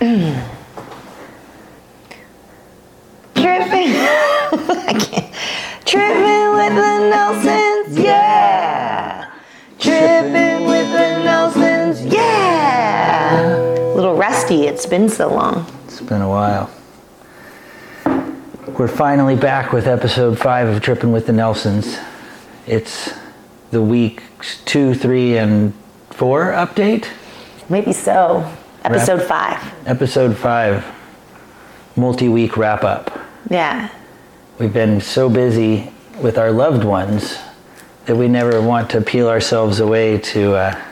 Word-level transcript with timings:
Tripping. 0.00 0.16
I 3.36 4.96
can't. 4.98 5.34
Tripping 5.84 6.52
with 6.54 6.74
the 6.74 6.98
Nelsons. 7.10 7.98
Yeah. 7.98 9.30
Tripping 9.78 10.64
with 10.66 10.90
the 10.90 11.22
Nelsons. 11.22 12.02
Yeah. 12.06 13.58
A 13.58 13.94
little 13.94 14.14
rusty. 14.16 14.66
It's 14.66 14.86
been 14.86 15.10
so 15.10 15.28
long. 15.28 15.66
It's 15.84 16.00
been 16.00 16.22
a 16.22 16.28
while. 16.30 16.70
We're 18.78 18.88
finally 18.88 19.36
back 19.36 19.70
with 19.74 19.86
episode 19.86 20.38
five 20.38 20.66
of 20.66 20.80
Tripping 20.80 21.12
with 21.12 21.26
the 21.26 21.34
Nelsons. 21.34 21.98
It's 22.66 23.12
the 23.70 23.82
week 23.82 24.22
two, 24.64 24.94
three, 24.94 25.36
and 25.36 25.74
four 26.08 26.52
update. 26.52 27.06
Maybe 27.68 27.92
so. 27.92 28.50
Episode 28.84 29.22
five. 29.22 29.86
Episode 29.86 30.36
five, 30.36 30.84
multi 31.96 32.28
week 32.28 32.56
wrap 32.56 32.82
up. 32.82 33.18
Yeah. 33.50 33.90
We've 34.58 34.72
been 34.72 35.00
so 35.00 35.28
busy 35.28 35.92
with 36.20 36.38
our 36.38 36.50
loved 36.50 36.84
ones 36.84 37.38
that 38.06 38.16
we 38.16 38.26
never 38.26 38.60
want 38.62 38.88
to 38.90 39.02
peel 39.02 39.28
ourselves 39.28 39.80
away 39.80 40.18
to 40.18 40.54
uh, 40.54 40.82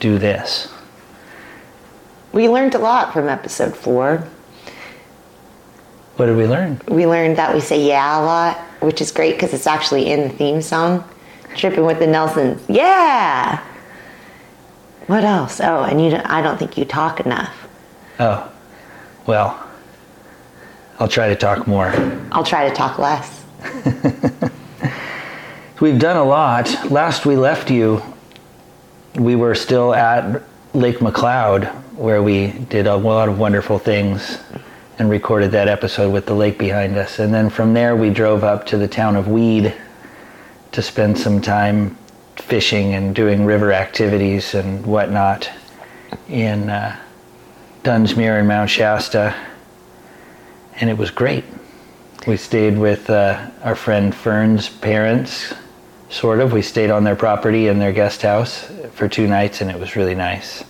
do 0.00 0.18
this. 0.18 0.72
We 2.32 2.48
learned 2.48 2.74
a 2.74 2.78
lot 2.78 3.12
from 3.12 3.28
episode 3.28 3.76
four. 3.76 4.26
What 6.16 6.26
did 6.26 6.36
we 6.36 6.46
learn? 6.46 6.80
We 6.88 7.06
learned 7.06 7.36
that 7.38 7.54
we 7.54 7.60
say 7.60 7.86
yeah 7.86 8.20
a 8.20 8.22
lot, 8.22 8.58
which 8.80 9.00
is 9.00 9.12
great 9.12 9.34
because 9.36 9.54
it's 9.54 9.68
actually 9.68 10.10
in 10.10 10.22
the 10.22 10.30
theme 10.30 10.60
song. 10.60 11.08
Tripping 11.54 11.84
with 11.86 12.00
the 12.00 12.06
Nelsons. 12.06 12.62
Yeah. 12.68 13.64
What 15.08 15.24
else? 15.24 15.58
Oh, 15.58 15.84
and 15.84 16.04
you. 16.04 16.10
Don't, 16.10 16.26
I 16.26 16.42
don't 16.42 16.58
think 16.58 16.76
you 16.76 16.84
talk 16.84 17.20
enough. 17.20 17.66
Oh, 18.20 18.52
well, 19.26 19.66
I'll 20.98 21.08
try 21.08 21.28
to 21.28 21.34
talk 21.34 21.66
more. 21.66 21.88
I'll 22.30 22.44
try 22.44 22.68
to 22.68 22.74
talk 22.74 22.98
less. 22.98 23.42
We've 25.80 25.98
done 25.98 26.18
a 26.18 26.24
lot. 26.24 26.90
Last 26.90 27.24
we 27.24 27.36
left 27.36 27.70
you, 27.70 28.02
we 29.14 29.34
were 29.34 29.54
still 29.54 29.94
at 29.94 30.42
Lake 30.74 30.98
McLeod, 30.98 31.72
where 31.94 32.22
we 32.22 32.48
did 32.68 32.86
a 32.86 32.96
lot 32.96 33.30
of 33.30 33.38
wonderful 33.38 33.78
things 33.78 34.36
and 34.98 35.08
recorded 35.08 35.52
that 35.52 35.68
episode 35.68 36.12
with 36.12 36.26
the 36.26 36.34
lake 36.34 36.58
behind 36.58 36.98
us. 36.98 37.18
And 37.18 37.32
then 37.32 37.48
from 37.48 37.72
there, 37.72 37.96
we 37.96 38.10
drove 38.10 38.44
up 38.44 38.66
to 38.66 38.76
the 38.76 38.88
town 38.88 39.16
of 39.16 39.26
Weed 39.26 39.74
to 40.72 40.82
spend 40.82 41.18
some 41.18 41.40
time 41.40 41.96
fishing 42.40 42.94
and 42.94 43.14
doing 43.14 43.44
river 43.44 43.72
activities 43.72 44.54
and 44.54 44.84
whatnot 44.86 45.50
in 46.28 46.70
uh, 46.70 46.96
Dunsmuir 47.82 48.38
and 48.38 48.48
Mount 48.48 48.70
Shasta. 48.70 49.34
And 50.80 50.88
it 50.88 50.96
was 50.96 51.10
great. 51.10 51.44
We 52.26 52.36
stayed 52.36 52.76
with 52.76 53.08
uh, 53.10 53.50
our 53.62 53.74
friend 53.74 54.14
Fern's 54.14 54.68
parents, 54.68 55.54
sort 56.10 56.40
of. 56.40 56.52
We 56.52 56.62
stayed 56.62 56.90
on 56.90 57.04
their 57.04 57.16
property 57.16 57.68
in 57.68 57.78
their 57.78 57.92
guest 57.92 58.22
house 58.22 58.70
for 58.92 59.08
two 59.08 59.26
nights, 59.26 59.60
and 59.60 59.70
it 59.70 59.78
was 59.78 59.96
really 59.96 60.14
nice. 60.14 60.64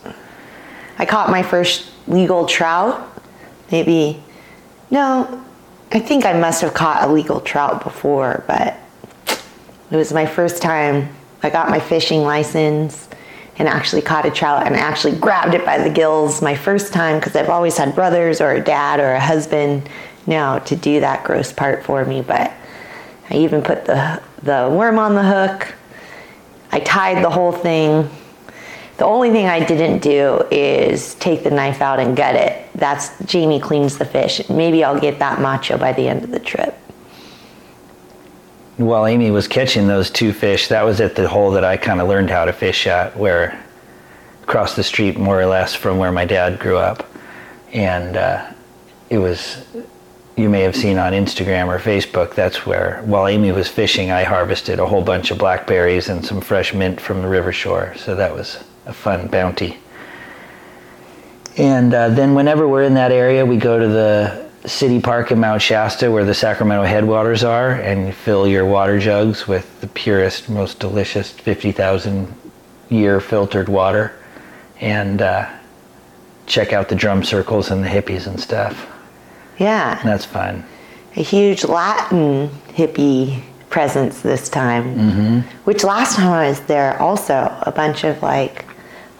I 0.99 1.07
caught 1.07 1.31
my 1.31 1.43
first 1.43 1.91
legal 2.07 2.47
trout. 2.47 3.23
Maybe, 3.71 4.23
no, 4.91 5.45
I 5.91 6.01
think 6.01 6.25
I 6.25 6.33
must 6.33 6.61
have 6.63 6.75
caught 6.75 7.03
a 7.09 7.13
legal 7.13 7.41
trout 7.41 7.83
before, 7.83 8.45
but 8.47 8.77
it 9.91 9.97
was 9.97 10.13
my 10.13 10.27
first 10.27 10.63
time. 10.63 11.09
I 11.43 11.51
got 11.51 11.71
my 11.71 11.81
fishing 11.81 12.23
license 12.23 13.09
and 13.59 13.69
actually 13.69 14.03
caught 14.03 14.27
a 14.27 14.31
trout 14.31 14.67
and 14.67 14.77
actually 14.77 15.17
grabbed 15.17 15.55
it 15.55 15.65
by 15.65 15.79
the 15.79 15.91
gills 15.91 16.41
my 16.41 16.55
first 16.55 16.93
time 16.93 17.19
because 17.19 17.35
I've 17.35 17.51
always 17.51 17.77
had 17.77 17.95
brothers 17.95 18.41
or 18.41 18.53
a 18.53 18.61
dad 18.61 19.01
or 19.01 19.13
a 19.13 19.21
husband 19.21 19.89
now 20.27 20.59
to 20.61 20.77
do 20.77 21.01
that 21.01 21.25
gross 21.25 21.53
part 21.53 21.85
for 21.85 22.05
me. 22.05 22.23
But 22.23 22.53
I 23.31 23.35
even 23.35 23.63
put 23.63 23.85
the, 23.85 24.23
the 24.43 24.69
worm 24.73 24.99
on 24.99 25.15
the 25.15 25.25
hook. 25.25 25.75
I 26.71 26.81
tied 26.81 27.25
the 27.25 27.31
whole 27.31 27.53
thing. 27.53 28.09
The 28.99 29.05
only 29.05 29.31
thing 29.31 29.47
I 29.47 29.65
didn't 29.65 30.01
do 30.01 30.43
is 30.51 31.15
take 31.15 31.45
the 31.45 31.51
knife 31.51 31.81
out 31.81 32.01
and 32.01 32.17
gut 32.17 32.35
it. 32.35 32.69
That's 32.75 33.17
Jamie 33.25 33.61
cleans 33.61 33.97
the 33.97 34.05
fish. 34.05 34.49
Maybe 34.49 34.83
I'll 34.83 35.01
get 35.01 35.19
that 35.21 35.41
macho 35.41 35.79
by 35.79 35.93
the 35.93 36.09
end 36.09 36.25
of 36.25 36.31
the 36.31 36.41
trip. 36.41 36.77
While 38.79 39.07
Amy 39.07 39.33
was 39.33 39.49
catching 39.49 39.89
those 39.89 40.09
two 40.09 40.33
fish, 40.33 40.69
that 40.69 40.85
was 40.85 41.01
at 41.01 41.17
the 41.17 41.29
hole 41.29 41.51
that 41.51 41.65
I 41.65 41.77
kind 41.77 42.01
of 42.01 42.07
learned 42.07 42.31
how 42.31 42.45
to 42.45 42.53
fish 42.53 42.87
at, 42.87 43.17
where 43.17 43.61
across 44.45 44.77
the 44.77 44.85
street, 44.85 45.19
more 45.19 45.39
or 45.39 45.47
less, 45.47 45.75
from 45.75 45.99
where 45.99 46.13
my 46.13 46.25
dad 46.25 46.61
grew 46.61 46.79
up. 46.79 47.05
And 47.73 48.17
uh, 48.17 48.53
it 49.11 49.19
was, 49.19 49.67
you 50.37 50.49
may 50.49 50.61
have 50.61 50.77
seen 50.77 50.97
on 50.97 51.13
Instagram 51.13 51.67
or 51.67 51.81
Facebook, 51.81 52.37
that's 52.37 52.65
where, 52.65 53.03
while 53.05 53.27
Amy 53.27 53.51
was 53.51 53.69
fishing, 53.69 54.13
I 54.13 54.23
harvested 54.23 54.79
a 54.79 54.87
whole 54.87 55.03
bunch 55.03 55.33
of 55.33 55.39
blackberries 55.39 56.09
and 56.09 56.25
some 56.25 56.41
fresh 56.41 56.73
mint 56.73 57.01
from 57.01 57.21
the 57.21 57.29
river 57.29 57.53
shore. 57.53 57.95
So 57.97 58.15
that 58.15 58.33
was 58.33 58.63
a 58.87 58.93
fun 58.93 59.27
bounty. 59.27 59.77
And 61.57 61.93
uh, 61.93 62.11
then, 62.11 62.35
whenever 62.35 62.69
we're 62.69 62.85
in 62.85 62.95
that 62.95 63.11
area, 63.11 63.45
we 63.45 63.57
go 63.57 63.77
to 63.77 63.89
the 63.89 64.48
city 64.69 65.01
park 65.01 65.31
in 65.31 65.41
Mount 65.41 65.63
Shasta 65.63 66.11
where 66.11 66.25
the 66.25 66.35
Sacramento 66.35 66.85
headwaters 66.85 67.45
are 67.45 67.73
and 67.73 68.15
fill 68.15 68.47
your 68.47 68.67
water 68.67 68.99
jugs 68.99 69.49
with 69.49 69.81
the 69.81 69.87
purest, 69.89 70.49
most 70.49 70.79
delicious 70.79 71.31
50,000 71.31 72.33
year 72.89 73.21
filtered 73.21 73.69
water 73.69 74.15
and 74.81 75.23
uh, 75.23 75.49
check 76.47 76.73
out 76.73 76.89
the 76.89 76.95
drum 76.95 77.25
circles 77.25 77.71
and 77.71 77.85
the 77.85 77.89
hippies 77.89 78.27
and 78.27 78.41
stuff. 78.41 78.91
Yeah. 79.59 79.99
And 80.01 80.09
that's 80.09 80.25
fun. 80.25 80.65
A 81.17 81.23
huge 81.23 81.65
Latin 81.65 82.49
hippie 82.69 83.43
presence 83.71 84.21
this 84.23 84.49
time, 84.49 84.95
mm-hmm. 84.97 85.39
which 85.65 85.85
last 85.85 86.17
time 86.17 86.33
I 86.33 86.49
was 86.49 86.61
there 86.61 87.01
also, 87.01 87.57
a 87.63 87.73
bunch 87.73 88.05
of 88.05 88.23
like 88.23 88.65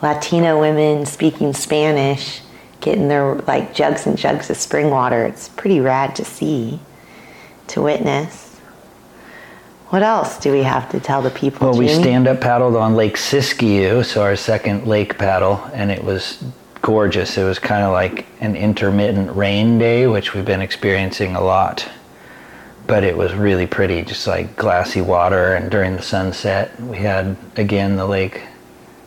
Latino 0.03 0.61
women 0.61 1.07
speaking 1.07 1.53
Spanish 1.53 2.41
getting 2.81 3.09
their 3.09 3.35
like 3.35 3.75
jugs 3.75 4.07
and 4.07 4.17
jugs 4.17 4.51
of 4.51 4.57
spring 4.57 4.91
water. 4.91 5.25
It's 5.25 5.49
pretty 5.49 5.81
rad 5.81 6.17
to 6.17 6.25
see, 6.25 6.81
to 7.69 7.83
witness. 7.83 8.49
What 9.89 10.03
else 10.03 10.39
do 10.39 10.53
we 10.53 10.65
have 10.65 10.91
to 10.91 11.01
tell 11.01 11.23
the 11.23 11.31
people? 11.31 11.71
Well, 11.71 11.79
we 11.79 11.89
stand 11.89 12.29
up 12.29 12.43
paddled 12.43 12.77
on 12.77 12.95
Lake 12.95 13.17
Siskiyou, 13.17 14.05
so 14.05 14.23
our 14.23 14.37
second 14.37 14.87
lake 14.87 15.17
paddle, 15.17 15.65
and 15.73 15.91
it 15.91 16.05
was 16.05 16.45
gorgeous. 16.83 17.39
It 17.39 17.45
was 17.45 17.59
kind 17.59 17.83
of 17.83 17.93
like 17.93 18.27
an 18.41 18.55
intermittent 18.55 19.35
rain 19.35 19.79
day, 19.79 20.07
which 20.07 20.35
we've 20.35 20.45
been 20.45 20.61
experiencing 20.61 21.37
a 21.37 21.41
lot. 21.41 21.89
But 22.87 23.03
it 23.03 23.17
was 23.17 23.35
really 23.35 23.67
pretty, 23.67 24.03
just 24.03 24.27
like 24.27 24.57
glassy 24.57 25.01
water. 25.01 25.55
And 25.55 25.71
during 25.71 25.97
the 25.97 26.03
sunset, 26.03 26.79
we 26.81 26.99
had 26.99 27.37
again 27.57 27.97
the 27.97 28.07
lake 28.07 28.43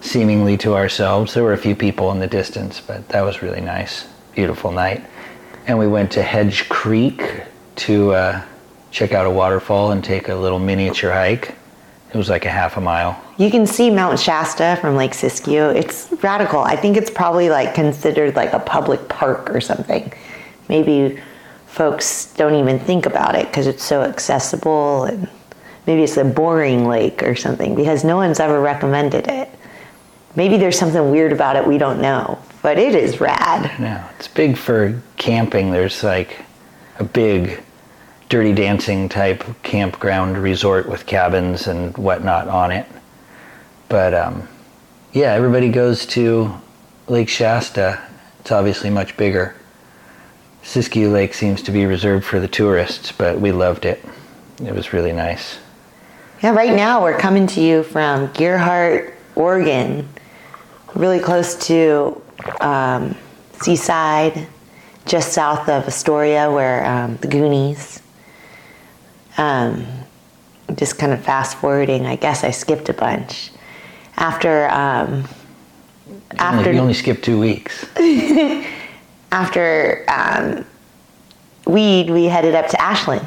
seemingly 0.01 0.57
to 0.57 0.75
ourselves. 0.75 1.33
There 1.33 1.43
were 1.43 1.53
a 1.53 1.57
few 1.57 1.75
people 1.75 2.11
in 2.11 2.19
the 2.19 2.27
distance, 2.27 2.81
but 2.81 3.07
that 3.09 3.21
was 3.21 3.41
really 3.41 3.61
nice. 3.61 4.07
Beautiful 4.35 4.71
night. 4.71 5.05
And 5.67 5.77
we 5.77 5.87
went 5.87 6.11
to 6.13 6.23
Hedge 6.23 6.67
Creek 6.69 7.43
to 7.77 8.11
uh, 8.11 8.41
check 8.89 9.13
out 9.13 9.25
a 9.25 9.29
waterfall 9.29 9.91
and 9.91 10.03
take 10.03 10.29
a 10.29 10.35
little 10.35 10.59
miniature 10.59 11.11
hike. 11.11 11.55
It 12.13 12.17
was 12.17 12.29
like 12.29 12.45
a 12.45 12.49
half 12.49 12.75
a 12.75 12.81
mile. 12.81 13.21
You 13.37 13.49
can 13.49 13.65
see 13.65 13.89
Mount 13.89 14.19
Shasta 14.19 14.77
from 14.81 14.95
Lake 14.95 15.11
Siskiyou. 15.11 15.73
It's 15.73 16.11
radical. 16.21 16.59
I 16.59 16.75
think 16.75 16.97
it's 16.97 17.09
probably 17.09 17.49
like 17.49 17.73
considered 17.73 18.35
like 18.35 18.51
a 18.51 18.59
public 18.59 19.07
park 19.07 19.49
or 19.55 19.61
something. 19.61 20.11
Maybe 20.67 21.21
folks 21.67 22.33
don't 22.33 22.55
even 22.55 22.79
think 22.79 23.05
about 23.05 23.35
it 23.35 23.47
because 23.47 23.65
it's 23.65 23.83
so 23.83 24.01
accessible 24.01 25.05
and 25.05 25.29
maybe 25.87 26.03
it's 26.03 26.17
a 26.17 26.25
boring 26.25 26.85
lake 26.85 27.23
or 27.23 27.33
something 27.33 27.75
because 27.75 28.03
no 28.03 28.17
one's 28.17 28.41
ever 28.41 28.59
recommended 28.59 29.27
it. 29.27 29.49
Maybe 30.35 30.57
there's 30.57 30.77
something 30.77 31.11
weird 31.11 31.31
about 31.31 31.55
it 31.55 31.67
we 31.67 31.77
don't 31.77 32.01
know, 32.01 32.39
but 32.61 32.77
it 32.77 32.95
is 32.95 33.19
rad. 33.19 33.71
Yeah, 33.79 34.09
it's 34.17 34.27
big 34.27 34.57
for 34.57 35.01
camping. 35.17 35.71
There's 35.71 36.03
like 36.03 36.45
a 36.99 37.03
big 37.03 37.61
dirty 38.29 38.53
dancing 38.53 39.09
type 39.09 39.43
campground 39.61 40.37
resort 40.37 40.87
with 40.87 41.05
cabins 41.05 41.67
and 41.67 41.95
whatnot 41.97 42.47
on 42.47 42.71
it. 42.71 42.85
But 43.89 44.13
um, 44.13 44.47
yeah, 45.11 45.33
everybody 45.33 45.69
goes 45.69 46.05
to 46.07 46.53
Lake 47.07 47.27
Shasta. 47.27 48.01
It's 48.39 48.53
obviously 48.53 48.89
much 48.89 49.17
bigger. 49.17 49.53
Siskiyou 50.63 51.11
Lake 51.11 51.33
seems 51.33 51.61
to 51.63 51.71
be 51.71 51.85
reserved 51.85 52.23
for 52.23 52.39
the 52.39 52.47
tourists, 52.47 53.11
but 53.11 53.41
we 53.41 53.51
loved 53.51 53.85
it. 53.85 54.03
It 54.63 54.73
was 54.73 54.93
really 54.93 55.11
nice. 55.11 55.57
Yeah, 56.41 56.51
right 56.51 56.73
now 56.73 57.03
we're 57.03 57.17
coming 57.17 57.47
to 57.47 57.61
you 57.61 57.83
from 57.83 58.29
Gearhart, 58.29 59.13
Oregon, 59.35 60.07
really 60.95 61.19
close 61.19 61.55
to 61.67 62.21
um, 62.59 63.15
Seaside, 63.61 64.47
just 65.05 65.33
south 65.33 65.69
of 65.69 65.87
Astoria, 65.87 66.51
where 66.51 66.85
um, 66.85 67.17
the 67.17 67.27
Goonies. 67.27 68.01
Um, 69.37 69.85
just 70.75 70.97
kind 70.97 71.11
of 71.11 71.21
fast 71.23 71.57
forwarding, 71.57 72.05
I 72.05 72.15
guess 72.15 72.43
I 72.43 72.51
skipped 72.51 72.89
a 72.89 72.93
bunch. 72.93 73.51
After 74.17 74.69
um, 74.69 75.27
After 76.37 76.71
you 76.71 76.79
only 76.79 76.93
skipped 76.93 77.23
two 77.23 77.39
weeks. 77.39 77.85
after 79.31 80.05
um, 80.07 80.65
weed, 81.65 82.09
we 82.09 82.25
headed 82.25 82.55
up 82.55 82.67
to 82.69 82.81
Ashland 82.81 83.25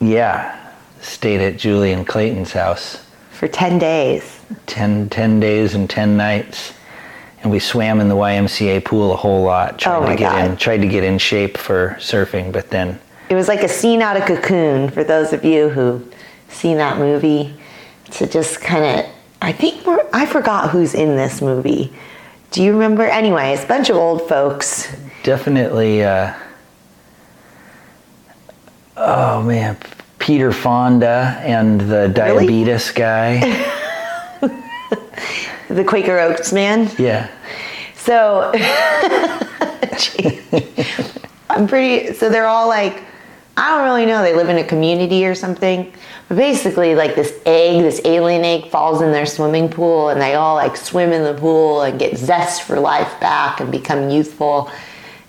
Yeah. 0.00 0.54
Stayed 1.00 1.40
at 1.40 1.56
Julie 1.58 1.92
and 1.92 2.06
Clayton's 2.06 2.52
house 2.52 3.04
for 3.30 3.46
10 3.46 3.78
days. 3.78 4.40
10, 4.66 5.10
10 5.10 5.40
days 5.40 5.74
and 5.74 5.88
10 5.88 6.16
nights. 6.16 6.72
And 7.42 7.50
we 7.52 7.58
swam 7.60 8.00
in 8.00 8.08
the 8.08 8.16
YMCA 8.16 8.84
pool 8.84 9.12
a 9.12 9.16
whole 9.16 9.42
lot. 9.44 9.78
trying 9.78 10.02
Oh 10.02 10.06
to 10.06 10.16
get 10.16 10.44
in 10.44 10.56
tried 10.56 10.78
to 10.78 10.88
get 10.88 11.04
in 11.04 11.18
shape 11.18 11.56
for 11.56 11.96
surfing, 12.00 12.50
but 12.52 12.70
then 12.70 12.98
It 13.28 13.34
was 13.34 13.46
like 13.48 13.62
a 13.62 13.68
scene 13.68 14.02
out 14.02 14.16
of 14.16 14.24
Cocoon 14.24 14.90
for 14.90 15.04
those 15.04 15.32
of 15.32 15.44
you 15.44 15.68
who 15.68 16.04
seen 16.48 16.78
that 16.78 16.98
movie. 16.98 17.54
To 18.12 18.26
just 18.26 18.60
kind 18.62 19.00
of, 19.00 19.06
I 19.42 19.52
think 19.52 19.84
we're, 19.86 20.00
I 20.14 20.24
forgot 20.24 20.70
who's 20.70 20.94
in 20.94 21.14
this 21.14 21.42
movie. 21.42 21.92
Do 22.52 22.62
you 22.62 22.72
remember? 22.72 23.02
Anyways, 23.04 23.66
bunch 23.66 23.90
of 23.90 23.96
old 23.96 24.26
folks. 24.28 24.88
definitely 25.22 26.02
uh, 26.02 26.32
oh 28.96 29.42
man 29.42 29.76
peter 30.18 30.52
fonda 30.52 31.38
and 31.44 31.80
the 31.82 32.08
diabetes 32.08 32.90
guy 32.92 33.40
The 35.68 35.84
Quaker 35.84 36.18
Oats 36.18 36.52
man. 36.52 36.90
yeah 36.98 37.28
So, 37.94 38.50
I'm 41.50 41.66
pretty. 41.66 42.14
So 42.14 42.28
they're 42.30 42.46
all 42.46 42.68
like, 42.68 43.02
I 43.56 43.76
don't 43.76 43.84
really 43.84 44.06
know. 44.06 44.22
They 44.22 44.34
live 44.34 44.48
in 44.48 44.58
a 44.58 44.64
community 44.64 45.26
or 45.26 45.34
something. 45.34 45.92
But 46.28 46.36
basically, 46.36 46.94
like 46.94 47.14
this 47.14 47.32
egg, 47.46 47.82
this 47.82 48.00
alien 48.04 48.44
egg, 48.44 48.70
falls 48.70 49.02
in 49.02 49.10
their 49.12 49.26
swimming 49.26 49.68
pool, 49.68 50.10
and 50.10 50.20
they 50.20 50.34
all 50.34 50.54
like 50.54 50.76
swim 50.76 51.12
in 51.12 51.24
the 51.24 51.34
pool 51.34 51.82
and 51.82 51.98
get 51.98 52.16
zest 52.16 52.62
for 52.62 52.78
life 52.78 53.18
back 53.20 53.60
and 53.60 53.72
become 53.72 54.10
youthful. 54.10 54.70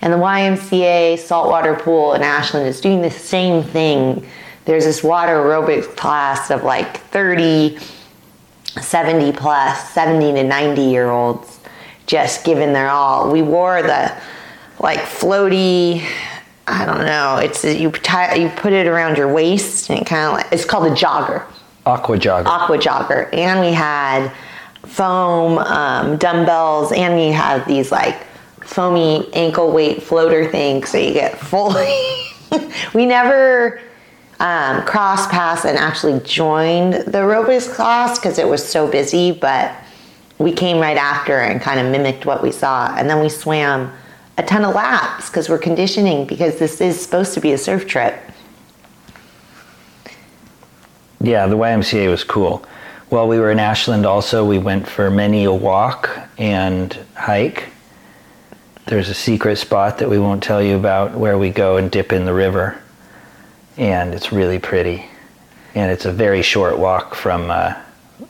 And 0.02 0.12
the 0.12 0.18
YMCA 0.18 1.18
saltwater 1.18 1.74
pool 1.74 2.14
in 2.14 2.22
Ashland 2.22 2.66
is 2.66 2.80
doing 2.80 3.02
the 3.02 3.10
same 3.10 3.62
thing. 3.62 4.26
There's 4.64 4.84
this 4.84 5.02
water 5.02 5.32
aerobics 5.32 5.94
class 5.96 6.50
of 6.50 6.62
like 6.62 6.98
30 7.08 7.78
70 8.80 9.32
plus, 9.32 9.90
70 9.90 10.34
to 10.34 10.44
90 10.44 10.82
year 10.82 11.10
olds 11.10 11.60
just 12.06 12.44
giving 12.44 12.72
their 12.72 12.88
all. 12.88 13.30
We 13.30 13.42
wore 13.42 13.82
the 13.82 14.14
like 14.78 15.00
floaty, 15.00 16.04
I 16.66 16.84
don't 16.84 17.04
know, 17.04 17.36
it's 17.36 17.64
you 17.64 17.90
tie, 17.90 18.34
you 18.34 18.48
put 18.48 18.72
it 18.72 18.86
around 18.86 19.16
your 19.16 19.32
waist 19.32 19.90
and 19.90 20.00
it 20.00 20.06
kind 20.06 20.26
of 20.26 20.32
like, 20.32 20.52
it's 20.52 20.64
called 20.64 20.86
a 20.86 20.94
jogger, 20.94 21.44
aqua 21.86 22.18
jogger 22.18 22.46
aqua 22.46 22.78
jogger. 22.78 23.32
And 23.32 23.60
we 23.60 23.72
had 23.72 24.32
foam 24.84 25.58
um, 25.58 26.16
dumbbells 26.16 26.92
and 26.92 27.14
we 27.14 27.28
had 27.28 27.64
these 27.66 27.92
like 27.92 28.26
foamy 28.60 29.32
ankle 29.34 29.72
weight 29.72 30.02
floater 30.02 30.50
things 30.50 30.88
so 30.90 30.98
you 30.98 31.12
get 31.12 31.38
fully. 31.38 31.92
we 32.94 33.06
never 33.06 33.80
um, 34.40 34.84
cross 34.84 35.26
paths 35.28 35.64
and 35.64 35.78
actually 35.78 36.20
joined 36.20 36.94
the 36.94 37.18
aerobics 37.18 37.72
class 37.72 38.18
because 38.18 38.38
it 38.38 38.48
was 38.48 38.66
so 38.66 38.90
busy, 38.90 39.32
but 39.32 39.74
we 40.38 40.52
came 40.52 40.78
right 40.78 40.96
after 40.96 41.38
and 41.38 41.60
kind 41.60 41.78
of 41.78 41.92
mimicked 41.92 42.26
what 42.26 42.42
we 42.42 42.50
saw. 42.50 42.94
And 42.96 43.08
then 43.08 43.20
we 43.20 43.28
swam 43.28 43.92
a 44.38 44.42
ton 44.42 44.64
of 44.64 44.74
laps 44.74 45.28
because 45.28 45.48
we're 45.48 45.58
conditioning 45.58 46.26
because 46.26 46.58
this 46.58 46.80
is 46.80 47.00
supposed 47.00 47.34
to 47.34 47.40
be 47.40 47.52
a 47.52 47.58
surf 47.58 47.86
trip. 47.86 48.18
yeah 51.20 51.46
the 51.46 51.56
ymca 51.56 52.08
was 52.08 52.24
cool 52.24 52.64
while 53.10 53.28
we 53.28 53.38
were 53.38 53.50
in 53.50 53.58
ashland 53.58 54.06
also 54.06 54.44
we 54.44 54.58
went 54.58 54.88
for 54.88 55.10
many 55.10 55.44
a 55.44 55.52
walk 55.52 56.18
and 56.38 56.98
hike 57.14 57.68
there's 58.86 59.08
a 59.08 59.14
secret 59.14 59.56
spot 59.56 59.98
that 59.98 60.08
we 60.08 60.18
won't 60.18 60.42
tell 60.42 60.62
you 60.62 60.76
about 60.76 61.14
where 61.14 61.36
we 61.36 61.50
go 61.50 61.76
and 61.76 61.90
dip 61.90 62.12
in 62.12 62.24
the 62.24 62.32
river 62.32 62.80
and 63.80 64.14
it's 64.14 64.30
really 64.30 64.58
pretty 64.58 65.04
and 65.74 65.90
it's 65.90 66.04
a 66.04 66.12
very 66.12 66.42
short 66.42 66.78
walk 66.78 67.14
from 67.14 67.50
uh, 67.50 67.74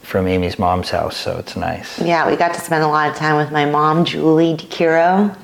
from 0.03 0.27
amy's 0.29 0.59
mom's 0.59 0.89
house 0.91 1.17
so 1.17 1.37
it's 1.39 1.57
nice 1.57 1.99
Yeah, 2.01 2.31
we 2.31 2.37
got 2.37 2.55
to 2.55 2.61
spend 2.61 2.83
a 2.85 2.89
lot 2.89 3.11
of 3.11 3.17
time 3.17 3.37
with 3.37 3.51
my 3.53 3.67
mom, 3.67 4.05
Julie 4.05 4.57
DeCuro, 4.57 5.37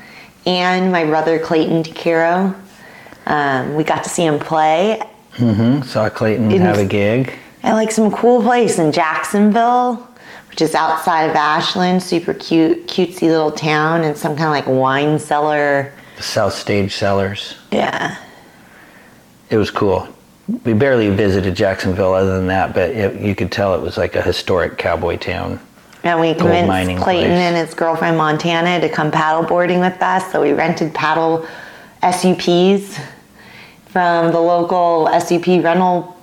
and 0.46 0.92
my 0.92 1.04
brother, 1.04 1.38
Clayton 1.40 1.82
DeCuro. 1.82 2.54
Um, 3.26 3.74
we 3.74 3.82
got 3.82 4.04
to 4.04 4.08
see 4.10 4.24
him 4.24 4.38
play 4.38 5.02
Mm-hmm. 5.34 5.82
Saw 5.82 6.08
Clayton 6.08 6.50
In- 6.50 6.62
have 6.62 6.78
a 6.78 6.84
gig. 6.86 7.30
at 7.62 7.74
like 7.74 7.90
some 7.90 8.10
cool 8.10 8.40
place 8.40 8.78
in 8.78 8.90
Jacksonville, 8.90 9.96
which 10.48 10.62
is 10.62 10.74
outside 10.74 11.24
of 11.28 11.36
Ashland. 11.36 12.02
Super 12.02 12.32
cute, 12.32 12.86
cutesy 12.86 13.22
little 13.28 13.50
town, 13.50 14.02
and 14.04 14.16
some 14.16 14.34
kind 14.34 14.46
of 14.46 14.52
like 14.52 14.66
wine 14.66 15.18
cellar. 15.18 15.92
The 16.16 16.22
South 16.22 16.54
Stage 16.54 16.94
Cellars. 16.94 17.56
Yeah, 17.70 18.16
It 19.50 19.56
was 19.56 19.70
cool. 19.70 20.08
We 20.64 20.75
barely 20.75 21.10
visited 21.10 21.54
Jacksonville 21.54 22.14
other 22.14 22.37
than 22.37 22.46
that, 22.48 22.75
but 22.75 22.90
it, 22.90 23.20
you 23.20 23.34
could 23.34 23.50
tell 23.50 23.75
it 23.75 23.81
was 23.81 23.96
like 23.96 24.14
a 24.14 24.22
historic 24.22 24.78
cowboy 24.78 25.16
town. 25.16 25.60
and 26.04 26.20
we 26.20 26.34
convinced 26.34 26.69
Clayton 26.69 27.02
place. 27.02 27.26
and 27.26 27.56
his 27.56 27.75
girlfriend 27.75 28.16
Montana 28.16 28.81
to 28.81 28.88
come 28.88 29.10
paddle 29.10 29.43
boarding 29.43 29.81
with 29.81 30.00
us. 30.00 30.31
So 30.31 30.40
we 30.43 30.52
rented 30.52 30.94
paddle 30.94 31.46
SUPs 32.02 32.98
from 33.87 34.31
the 34.31 34.40
local 34.40 35.08
SUP 35.19 35.46
rental 35.46 36.16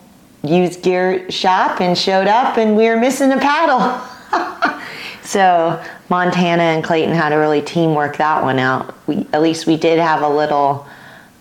used 0.43 0.83
gear 0.83 1.29
shop 1.31 1.81
and 1.81 1.97
showed 1.97 2.27
up, 2.27 2.57
and 2.57 2.77
we 2.77 2.87
were 2.87 2.97
missing 2.97 3.31
a 3.31 3.37
paddle. 3.37 3.99
so 5.23 5.81
Montana 6.09 6.63
and 6.63 6.83
Clayton 6.83 7.13
had 7.13 7.29
to 7.29 7.35
really 7.35 7.61
teamwork 7.61 8.17
that 8.17 8.43
one 8.43 8.59
out. 8.59 8.95
We 9.07 9.27
at 9.33 9.41
least 9.41 9.67
we 9.67 9.77
did 9.77 9.99
have 9.99 10.21
a 10.21 10.29
little 10.29 10.85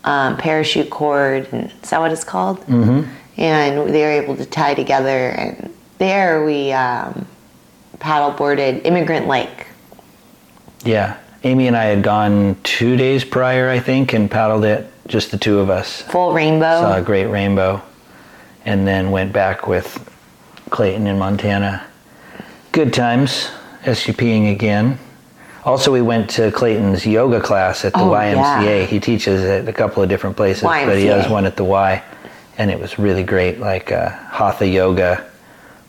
um, 0.03 0.37
parachute 0.37 0.89
cord, 0.89 1.47
and 1.51 1.71
is 1.81 1.89
that 1.89 1.99
what 1.99 2.11
it's 2.11 2.23
called? 2.23 2.59
Mm-hmm. 2.61 3.09
And 3.37 3.93
they 3.93 4.01
were 4.01 4.11
able 4.11 4.35
to 4.37 4.45
tie 4.45 4.73
together, 4.73 5.29
and 5.29 5.73
there 5.97 6.45
we 6.45 6.71
um, 6.71 7.25
paddle 7.99 8.31
boarded 8.31 8.85
Emigrant 8.85 9.27
Lake. 9.27 9.67
Yeah. 10.83 11.17
Amy 11.45 11.67
and 11.67 11.75
I 11.75 11.85
had 11.85 12.03
gone 12.03 12.55
two 12.63 12.95
days 12.95 13.25
prior, 13.25 13.69
I 13.69 13.79
think, 13.79 14.13
and 14.13 14.31
paddled 14.31 14.63
it, 14.63 14.89
just 15.07 15.31
the 15.31 15.37
two 15.37 15.59
of 15.59 15.69
us. 15.69 16.01
Full 16.03 16.33
rainbow. 16.33 16.81
Saw 16.81 16.97
a 16.97 17.01
great 17.01 17.25
rainbow. 17.25 17.81
And 18.65 18.87
then 18.87 19.11
went 19.11 19.33
back 19.33 19.67
with 19.67 20.09
Clayton 20.69 21.05
in 21.05 21.19
Montana. 21.19 21.85
Good 22.71 22.93
times, 22.93 23.49
SUPing 23.83 24.51
again. 24.51 24.99
Also, 25.65 25.91
we 25.93 26.01
went 26.01 26.29
to 26.31 26.51
Clayton's 26.51 27.05
yoga 27.05 27.39
class 27.39 27.85
at 27.85 27.93
the 27.93 27.99
Oh, 27.99 28.09
YMCA. 28.11 28.35
yeah. 28.81 28.85
He 28.85 28.99
teaches 28.99 29.41
at 29.43 29.67
a 29.67 29.73
couple 29.73 30.03
of 30.03 30.09
different 30.09 30.35
places, 30.35 30.63
but 30.63 30.97
he 30.97 31.05
has 31.05 31.29
one 31.29 31.45
at 31.45 31.55
the 31.55 31.63
Y. 31.63 32.03
And 32.57 32.69
it 32.69 32.79
was 32.79 32.99
really 32.99 33.23
great, 33.23 33.59
like 33.59 33.91
uh, 33.91 34.09
Hatha 34.09 34.67
yoga, 34.67 35.25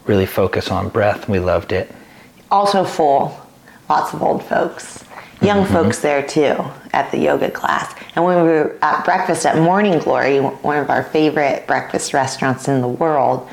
really 0.07 0.27
focus 0.27 0.71
on 0.71 0.89
breath. 0.89 1.29
We 1.29 1.39
loved 1.41 1.73
it. 1.73 1.93
also 2.51 2.85
full. 2.85 3.39
Lots 3.91 4.15
of 4.15 4.23
old 4.23 4.43
folks. 4.45 5.05
Young 5.43 5.67
folks 5.67 5.99
there 6.01 6.23
too 6.27 6.57
at 6.95 7.11
the 7.11 7.19
yoga 7.19 7.51
class. 7.51 7.95
And 8.15 8.25
when 8.25 8.37
we 8.39 8.49
were 8.49 8.79
at 8.81 9.05
breakfast 9.05 9.45
at 9.45 9.59
Morning 9.59 9.99
Glory, 9.99 10.39
one 10.41 10.79
of 10.79 10.89
our 10.89 11.03
favorite 11.03 11.67
breakfast 11.67 12.15
restaurants 12.15 12.67
in 12.69 12.81
the 12.81 12.89
world, 12.89 13.47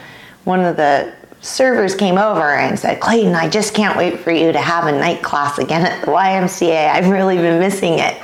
one 0.46 0.62
of 0.62 0.78
the 0.78 1.14
servers 1.42 1.96
came 1.96 2.18
over 2.18 2.54
and 2.54 2.78
said, 2.80 3.00
Clayton, 3.00 3.36
I 3.36 3.50
just 3.50 3.74
can't 3.74 3.98
wait 3.98 4.20
for 4.20 4.32
you 4.32 4.52
to 4.52 4.60
have 4.60 4.86
a 4.86 4.92
night 4.92 5.22
class 5.22 5.58
again 5.58 5.86
at 5.86 6.02
the 6.06 6.12
YMCA. 6.12 6.92
I've 6.92 7.10
really 7.10 7.38
been 7.38 7.60
missing 7.60 8.00
it. 8.00 8.16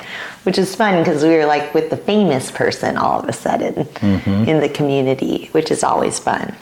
Which 0.44 0.58
is 0.58 0.74
fun 0.74 1.04
because 1.04 1.24
we 1.24 1.32
were 1.32 1.46
like 1.46 1.74
with 1.74 1.90
the 1.90 1.98
famous 1.98 2.52
person 2.52 2.96
all 2.96 3.20
of 3.20 3.28
a 3.28 3.34
sudden 3.34 3.74
mm-hmm. 3.74 4.50
in 4.50 4.62
the 4.62 4.70
community, 4.70 5.50
which 5.52 5.72
is 5.72 5.84
always 5.84 6.20
fun. 6.20 6.56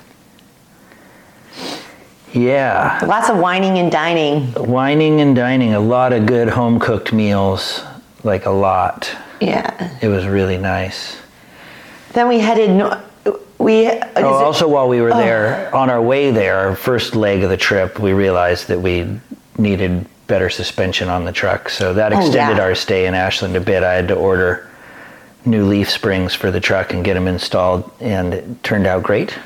Yeah. 2.33 2.99
Lots 3.05 3.29
of 3.29 3.37
whining 3.37 3.77
and 3.77 3.91
dining. 3.91 4.51
Wining 4.55 5.21
and 5.21 5.35
dining, 5.35 5.75
a 5.75 5.79
lot 5.79 6.13
of 6.13 6.25
good 6.25 6.49
home 6.49 6.79
cooked 6.79 7.13
meals, 7.13 7.83
like 8.23 8.47
a 8.47 8.51
lot. 8.51 9.15
Yeah. 9.39 9.97
It 10.01 10.07
was 10.07 10.25
really 10.25 10.57
nice. 10.57 11.17
Then 12.13 12.27
we 12.27 12.39
headed. 12.39 12.71
No- 12.71 13.04
we 13.65 13.87
Oh, 13.89 14.33
also, 14.45 14.67
while 14.67 14.87
we 14.87 15.01
were 15.01 15.13
oh. 15.13 15.17
there, 15.17 15.75
on 15.75 15.89
our 15.89 16.01
way 16.01 16.31
there, 16.31 16.55
our 16.69 16.75
first 16.75 17.15
leg 17.15 17.43
of 17.43 17.49
the 17.49 17.57
trip, 17.57 17.99
we 17.99 18.13
realized 18.13 18.67
that 18.67 18.79
we 18.79 19.19
needed 19.57 20.05
better 20.27 20.49
suspension 20.49 21.09
on 21.09 21.25
the 21.25 21.31
truck. 21.31 21.69
So 21.69 21.93
that 21.95 22.13
Oh, 22.13 22.17
extended 22.19 22.57
yeah. 22.57 22.63
our 22.63 22.75
stay 22.75 23.07
in 23.07 23.13
Ashland 23.13 23.55
a 23.55 23.59
bit. 23.59 23.83
I 23.83 23.93
had 23.93 24.07
to 24.09 24.15
order 24.15 24.69
new 25.45 25.65
leaf 25.65 25.89
springs 25.89 26.33
for 26.33 26.51
the 26.51 26.59
truck 26.59 26.93
and 26.93 27.03
get 27.03 27.15
them 27.15 27.27
installed, 27.27 27.91
and 27.99 28.33
it 28.33 28.63
turned 28.63 28.87
out 28.87 29.03
great. 29.03 29.37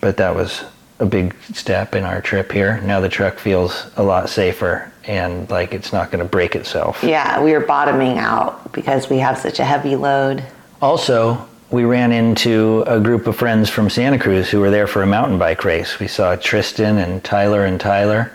But 0.00 0.16
that 0.16 0.34
was 0.34 0.64
a 0.98 1.06
big 1.06 1.34
step 1.54 1.94
in 1.94 2.04
our 2.04 2.20
trip 2.20 2.52
here. 2.52 2.80
Now 2.82 3.00
the 3.00 3.08
truck 3.08 3.38
feels 3.38 3.86
a 3.96 4.02
lot 4.02 4.28
safer 4.28 4.92
and 5.04 5.50
like 5.50 5.72
it's 5.72 5.92
not 5.92 6.12
going 6.12 6.22
to 6.24 6.28
break 6.28 6.54
itself. 6.54 7.02
yeah, 7.02 7.42
we 7.42 7.54
are 7.54 7.60
bottoming 7.60 8.18
out 8.18 8.72
because 8.72 9.10
we 9.10 9.18
have 9.18 9.36
such 9.38 9.58
a 9.58 9.64
heavy 9.64 9.96
load. 9.96 10.44
Also, 10.80 11.48
we 11.72 11.84
ran 11.84 12.12
into 12.12 12.84
a 12.86 13.00
group 13.00 13.26
of 13.26 13.34
friends 13.34 13.70
from 13.70 13.88
Santa 13.88 14.18
Cruz 14.18 14.50
who 14.50 14.60
were 14.60 14.70
there 14.70 14.86
for 14.86 15.02
a 15.02 15.06
mountain 15.06 15.38
bike 15.38 15.64
race. 15.64 15.98
We 15.98 16.06
saw 16.06 16.36
Tristan 16.36 16.98
and 16.98 17.24
Tyler 17.24 17.64
and 17.64 17.80
Tyler 17.80 18.30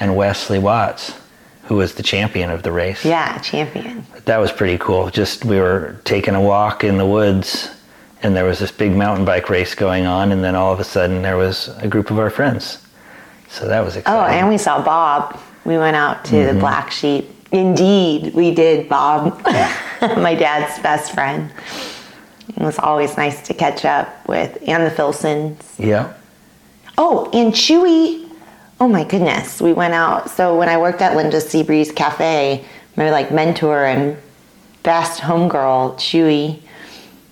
and 0.00 0.16
Wesley 0.16 0.58
Watts, 0.58 1.12
who 1.64 1.76
was 1.76 1.94
the 1.94 2.02
champion 2.02 2.50
of 2.50 2.62
the 2.62 2.72
race. 2.72 3.04
Yeah, 3.04 3.38
champion. 3.40 4.06
That 4.24 4.38
was 4.38 4.50
pretty 4.50 4.78
cool. 4.78 5.10
Just 5.10 5.44
we 5.44 5.60
were 5.60 6.00
taking 6.04 6.34
a 6.34 6.40
walk 6.40 6.82
in 6.82 6.96
the 6.96 7.04
woods 7.04 7.68
and 8.22 8.34
there 8.34 8.46
was 8.46 8.58
this 8.58 8.72
big 8.72 8.92
mountain 8.92 9.26
bike 9.26 9.50
race 9.50 9.74
going 9.74 10.06
on 10.06 10.32
and 10.32 10.42
then 10.42 10.54
all 10.54 10.72
of 10.72 10.80
a 10.80 10.84
sudden 10.84 11.20
there 11.20 11.36
was 11.36 11.68
a 11.82 11.86
group 11.86 12.10
of 12.10 12.18
our 12.18 12.30
friends. 12.30 12.78
So 13.50 13.68
that 13.68 13.84
was 13.84 13.96
oh, 13.96 14.00
exciting. 14.00 14.34
Oh, 14.34 14.38
and 14.38 14.48
we 14.48 14.56
saw 14.56 14.82
Bob. 14.82 15.38
We 15.66 15.76
went 15.76 15.96
out 15.96 16.24
to 16.26 16.30
the 16.30 16.52
mm-hmm. 16.52 16.60
Black 16.60 16.90
Sheep. 16.90 17.28
Indeed, 17.52 18.32
we 18.32 18.54
did, 18.54 18.88
Bob, 18.88 19.42
my 20.00 20.34
dad's 20.34 20.80
best 20.82 21.12
friend. 21.12 21.52
It 22.56 22.62
was 22.62 22.78
always 22.78 23.16
nice 23.16 23.42
to 23.48 23.54
catch 23.54 23.84
up 23.84 24.08
with, 24.28 24.58
and 24.66 24.84
the 24.86 24.90
Filsons. 24.90 25.74
yeah. 25.78 26.12
Oh, 26.98 27.30
and 27.32 27.52
Chewy. 27.52 28.28
Oh 28.78 28.88
my 28.88 29.04
goodness. 29.04 29.60
We 29.60 29.72
went 29.72 29.94
out. 29.94 30.28
So 30.30 30.58
when 30.58 30.68
I 30.68 30.76
worked 30.76 31.00
at 31.00 31.16
Linda 31.16 31.38
Seabreeze 31.38 31.94
Cafe, 31.94 32.64
my 32.96 33.10
like 33.10 33.30
mentor 33.30 33.84
and 33.86 34.16
best 34.82 35.20
homegirl, 35.20 35.94
Chewy, 35.96 36.60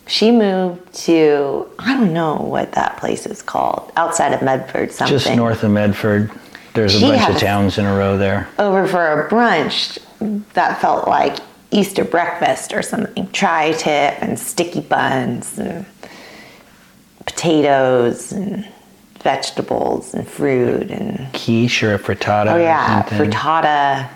she 0.06 0.30
moved 0.30 0.92
to 1.04 1.66
I 1.78 1.94
don't 1.94 2.14
know 2.14 2.36
what 2.36 2.72
that 2.72 2.96
place 2.98 3.26
is 3.26 3.42
called. 3.42 3.92
Outside 3.96 4.32
of 4.32 4.40
Medford 4.42 4.90
something. 4.92 5.18
Just 5.18 5.34
north 5.36 5.62
of 5.64 5.70
Medford. 5.70 6.30
There's 6.74 6.94
a 6.94 6.98
She 7.00 7.06
bunch 7.10 7.28
of 7.34 7.38
towns 7.40 7.76
in 7.76 7.84
a 7.84 7.94
row 7.96 8.16
there. 8.16 8.48
over 8.58 8.86
for 8.86 9.20
a 9.22 9.28
brunch 9.28 9.98
that 10.54 10.80
felt 10.80 11.08
like 11.08 11.36
Easter 11.70 12.04
breakfast 12.04 12.72
or 12.72 12.82
something. 12.82 13.30
Tri 13.32 13.72
tip 13.72 14.22
and 14.22 14.38
sticky 14.38 14.80
buns 14.80 15.58
and 15.58 15.84
potatoes 17.26 18.32
and 18.32 18.66
vegetables 19.20 20.14
and 20.14 20.26
fruit 20.26 20.90
and 20.90 21.32
Quiche 21.34 21.82
or 21.82 21.94
a 21.94 21.98
frittata. 21.98 22.54
oh 22.54 22.56
yeah, 22.56 23.02
frittata. 23.04 24.08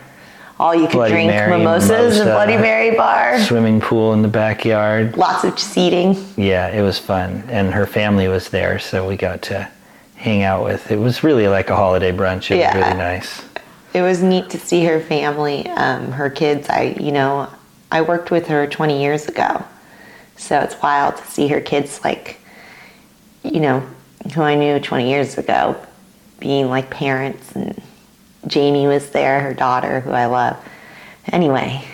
All 0.59 0.75
you 0.75 0.87
could 0.87 1.09
drink 1.09 1.29
Mary, 1.29 1.59
mimosas 1.59 2.21
and. 2.21 2.29
Bloody 2.31 2.57
Mary 2.57 2.97
bar. 2.97 3.39
Swimming 3.41 3.81
pool 3.81 4.13
in 4.13 4.23
the 4.23 4.29
backyard. 4.29 5.17
Lots 5.17 5.43
of 5.45 5.59
seating. 5.59 6.15
Yeah, 6.37 6.69
it 6.69 6.83
was 6.83 6.99
fun. 7.01 7.43
And 7.49 7.73
her 7.75 7.85
family 7.87 8.29
was 8.29 8.49
there, 8.51 8.79
so 8.79 9.09
we 9.09 9.17
got 9.17 9.43
to 9.43 9.69
hang 10.15 10.43
out 10.45 10.63
with. 10.63 10.93
It 10.93 10.99
was 10.99 11.25
really 11.25 11.49
like 11.49 11.69
a 11.69 11.75
holiday 11.75 12.13
brunch. 12.13 12.51
It 12.53 12.59
Yeah. 12.59 12.77
was 12.77 12.85
really 12.85 12.97
nice. 12.97 13.43
It 13.95 14.03
was 14.03 14.23
neat 14.23 14.51
to 14.51 14.59
see 14.59 14.85
her 14.85 15.01
family, 15.01 15.69
um, 15.69 16.13
her 16.13 16.31
kids. 16.31 16.69
I, 16.69 16.97
you 16.99 17.13
know, 17.13 17.49
I 17.91 18.01
worked 18.03 18.31
with 18.31 18.47
her 18.49 18.67
20 18.67 19.03
years 19.03 19.29
ago, 19.29 19.65
so 20.37 20.59
it's 20.61 20.81
wild 20.83 21.17
to 21.17 21.27
see 21.27 21.49
her 21.49 21.61
kids, 21.61 22.01
like, 22.03 22.41
you 23.43 23.61
know, 23.61 23.87
who 24.35 24.43
I 24.43 24.55
knew 24.55 24.79
20 24.81 25.11
years 25.11 25.37
ago, 25.37 25.77
being 26.41 26.69
like 26.69 26.91
parents. 26.91 27.53
And 27.53 27.81
Jamie 28.47 28.87
was 28.87 29.11
there, 29.11 29.41
her 29.41 29.55
daughter, 29.55 30.01
who 30.01 30.11
I 30.11 30.27
love. 30.27 30.57
Anyway, 31.31 31.85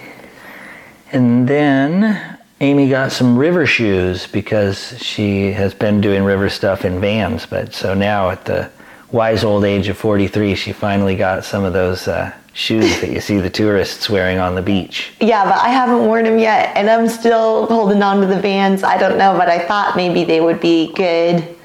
And 1.13 1.49
then 1.49 2.39
Amy 2.61 2.89
got 2.89 3.13
some 3.13 3.37
river 3.37 3.67
shoes 3.67 4.27
because 4.27 4.99
she 5.03 5.53
has 5.53 5.75
been 5.75 6.01
doing 6.01 6.25
river 6.25 6.49
stuff 6.49 6.85
in 6.85 7.01
vans. 7.01 7.47
But 7.47 7.75
so 7.75 7.95
now 7.95 8.31
at 8.31 8.45
the 8.45 8.71
wise 9.13 9.45
old 9.45 9.65
age 9.65 9.89
of 9.89 9.97
43, 9.97 10.55
she 10.55 10.73
finally 10.73 11.17
got 11.17 11.45
some 11.45 11.65
of 11.65 11.73
those 11.73 12.09
uh, 12.09 12.33
shoes 12.53 13.01
that 13.01 13.11
you 13.11 13.21
see 13.21 13.39
the 13.39 13.51
tourists 13.51 14.11
wearing 14.11 14.39
on 14.39 14.55
the 14.55 14.63
beach. 14.63 15.13
yeah, 15.21 15.45
but 15.45 15.59
I 15.59 15.69
haven't 15.69 16.07
worn 16.07 16.25
them 16.25 16.39
yet, 16.39 16.77
and 16.77 16.91
I'm 16.91 17.09
still 17.09 17.67
holding 17.67 18.03
on 18.03 18.21
to 18.21 18.27
the 18.27 18.41
Vans. 18.41 18.83
I 18.83 18.99
don't 18.99 19.17
know, 19.19 19.37
but 19.37 19.49
I 19.49 19.59
thought 19.67 19.97
maybe 19.97 20.25
they 20.25 20.41
would 20.41 20.61
be 20.61 20.93
good. 20.95 21.57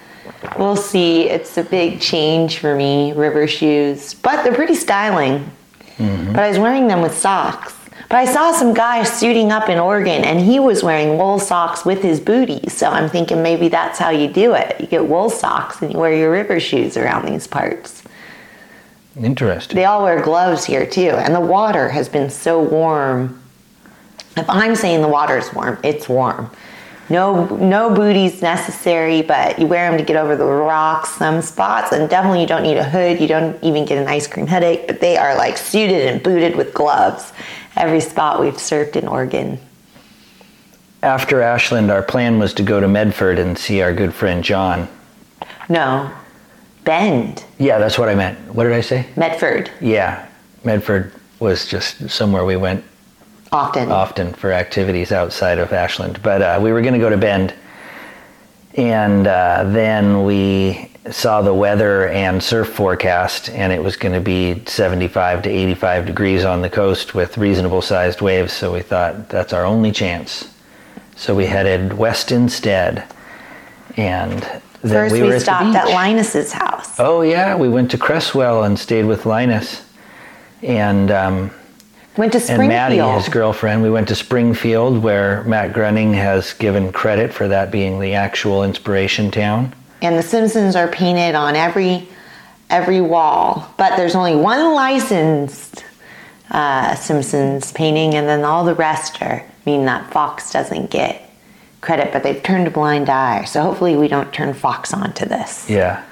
We'll 0.58 0.76
see. 0.76 1.30
It's 1.30 1.58
a 1.58 1.64
big 1.64 2.00
change 2.00 2.60
for 2.60 2.76
me, 2.76 3.14
river 3.14 3.48
shoes, 3.48 4.14
but 4.14 4.44
they're 4.44 4.54
pretty 4.54 4.76
styling. 4.76 5.50
But 5.98 6.40
I 6.40 6.50
was 6.50 6.60
wearing 6.60 6.88
them 6.88 7.02
with 7.02 7.18
socks. 7.18 7.74
But 8.14 8.28
I 8.28 8.32
saw 8.32 8.52
some 8.52 8.76
guy 8.76 9.02
suiting 9.06 9.52
up 9.52 9.70
in 9.70 9.80
Oregon, 9.80 10.24
and 10.24 10.40
he 10.40 10.60
was 10.60 10.84
wearing 10.84 11.18
wool 11.18 11.40
socks 11.40 11.84
with 11.84 12.04
his 12.04 12.20
booties. 12.20 12.72
So 12.72 12.88
I'm 12.88 13.10
thinking 13.10 13.42
maybe 13.42 13.70
that's 13.70 13.98
how 13.98 14.12
you 14.12 14.28
do 14.28 14.54
it. 14.54 14.80
You 14.80 14.86
get 14.86 15.08
wool 15.08 15.32
socks 15.32 15.82
and 15.82 15.92
you 15.92 15.98
wear 15.98 16.16
your 16.16 16.30
river 16.30 16.60
shoes 16.60 16.96
around 16.96 17.26
these 17.26 17.48
parts. 17.48 18.04
Interesting. 19.20 19.76
They 19.76 19.86
all 19.86 20.04
wear 20.04 20.22
gloves 20.22 20.64
here 20.64 20.86
too, 20.86 21.10
and 21.10 21.34
the 21.34 21.42
water 21.42 21.90
has 21.90 22.08
been 22.08 22.30
so 22.30 22.62
warm. 22.62 23.42
If 24.38 24.48
I'm 24.48 24.76
saying 24.76 25.02
the 25.02 25.08
water's 25.08 25.52
warm, 25.52 25.80
it's 25.84 26.08
warm. 26.08 26.52
No, 27.10 27.48
no 27.58 27.94
booties 27.94 28.42
necessary, 28.42 29.24
but 29.24 29.60
you 29.60 29.68
wear 29.68 29.90
them 29.90 29.98
to 29.98 30.06
get 30.06 30.16
over 30.16 30.36
the 30.36 30.46
rocks, 30.46 31.10
some 31.10 31.42
spots, 31.42 31.92
and 31.92 32.10
definitely 32.10 32.42
you 32.42 32.48
don't 32.48 32.64
need 32.64 32.78
a 32.78 32.84
hood. 32.84 33.20
You 33.20 33.28
don't 33.28 33.62
even 33.64 33.86
get 33.86 33.98
an 33.98 34.08
ice 34.08 34.26
cream 34.26 34.48
headache, 34.48 34.88
but 34.88 35.02
they 35.02 35.18
are 35.18 35.36
like 35.36 35.58
suited 35.58 36.08
and 36.08 36.24
booted 36.24 36.56
with 36.56 36.74
gloves. 36.74 37.34
Every 37.76 38.00
spot 38.00 38.40
we've 38.40 38.60
served 38.60 38.96
in 38.96 39.08
Oregon. 39.08 39.60
After 41.02 41.42
Ashland, 41.42 41.92
our 41.92 42.04
plan 42.04 42.40
was 42.40 42.54
to 42.56 42.64
go 42.64 42.80
to 42.80 42.88
Medford 42.88 43.40
and 43.40 43.58
see 43.58 43.82
our 43.82 43.94
good 43.94 44.14
friend 44.14 44.44
John. 44.44 44.88
No, 45.70 46.12
Bend, 46.84 47.44
Yeah, 47.58 47.80
that's 47.80 47.98
what 47.98 48.10
I 48.10 48.16
meant. 48.16 48.38
What 48.54 48.64
did 48.66 48.74
I 48.74 48.82
say? 48.82 49.08
Medford, 49.16 49.72
Yeah, 49.82 50.28
Medford 50.64 51.14
was 51.40 51.66
just 51.68 52.10
somewhere 52.10 52.46
we 52.46 52.56
went 52.58 52.84
often. 53.52 53.92
often 53.92 54.34
for 54.34 54.52
activities 54.52 55.12
outside 55.12 55.60
of 55.60 55.72
Ashland. 55.74 56.22
But 56.22 56.42
uh, 56.42 56.60
we 56.62 56.72
were 56.72 56.82
going 56.82 56.94
to 56.94 57.00
go 57.00 57.10
to 57.10 57.18
Bend, 57.18 57.54
and 58.76 59.28
uh, 59.28 59.64
then 59.68 60.24
we 60.26 60.90
saw 61.12 61.42
the 61.42 61.54
weather 61.54 62.08
and 62.08 62.42
surf 62.42 62.70
forecast, 62.70 63.50
and 63.50 63.74
it 63.74 63.84
was 63.84 63.96
going 63.96 64.14
to 64.14 64.22
be 64.22 64.64
75 64.66 65.44
to 65.44 65.50
85 65.50 66.06
degrees 66.06 66.46
on 66.46 66.62
the 66.62 66.70
coast 66.70 67.14
with 67.14 67.38
reasonable 67.38 67.82
sized 67.82 68.22
waves. 68.22 68.54
So 68.54 68.74
we 68.74 68.82
thought 68.82 69.30
that's 69.30 69.54
our 69.54 69.66
only 69.66 69.92
chance. 69.92 70.50
So 71.16 71.36
we 71.36 71.46
headed 71.46 71.94
west 71.94 72.32
instead, 72.32 73.04
and 73.98 74.42
then 74.82 74.92
First, 74.92 75.14
we 75.14 75.22
we, 75.22 75.28
were 75.28 75.36
at 75.36 75.42
stopped 75.42 75.76
at. 75.76 75.88
Linus's 75.88 76.52
house. 76.52 77.00
Oh 77.00 77.22
yeah, 77.22 77.56
we 77.56 77.70
went 77.70 77.92
to 77.92 77.98
Creswell 77.98 78.64
and 78.64 78.78
stayed 78.78 79.06
with 79.06 79.26
Linus, 79.26 79.86
and. 80.62 81.12
Um, 81.12 81.52
Went 82.16 82.32
to 82.34 82.38
and 82.38 82.46
Springfield. 82.46 82.70
Maddie, 82.70 83.16
his 83.16 83.28
girlfriend, 83.28 83.82
we 83.82 83.90
went 83.90 84.08
to 84.10 84.16
Springfield, 84.16 85.02
where 85.02 85.44
Matt 85.46 85.74
Groening 85.74 86.14
has 86.14 86.54
given 86.54 86.92
credit 86.92 87.34
for 87.34 87.48
that 87.48 87.72
being 87.72 88.00
the 88.00 88.14
actual 88.14 88.64
inspiration 88.64 89.32
town. 89.32 89.74
And 90.04 90.18
the 90.18 90.24
Simpsons 90.24 90.76
are 90.76 90.88
painted 90.88 91.36
on 91.36 91.56
every 91.56 92.08
every 92.70 93.02
wall, 93.02 93.74
but 93.78 93.96
there's 93.98 94.16
only 94.16 94.36
one 94.36 94.74
licensed 94.74 95.86
uh, 96.50 96.96
Simpsons 96.96 97.72
painting, 97.72 98.16
and 98.16 98.28
then 98.28 98.44
all 98.44 98.64
the 98.64 98.76
rest 98.76 99.22
are 99.22 99.46
mean 99.66 99.86
that 99.86 100.12
Fox 100.12 100.52
doesn't 100.52 100.90
get 100.90 101.30
credit, 101.82 102.12
but 102.12 102.24
they've 102.24 102.42
turned 102.44 102.68
a 102.68 102.72
blind 102.72 103.10
eye. 103.10 103.44
So 103.44 103.62
hopefully 103.62 103.96
we 103.96 104.08
don't 104.08 104.34
turn 104.34 104.54
Fox 104.54 104.94
onto 104.94 105.26
this. 105.26 105.70
Yeah, 105.70 106.04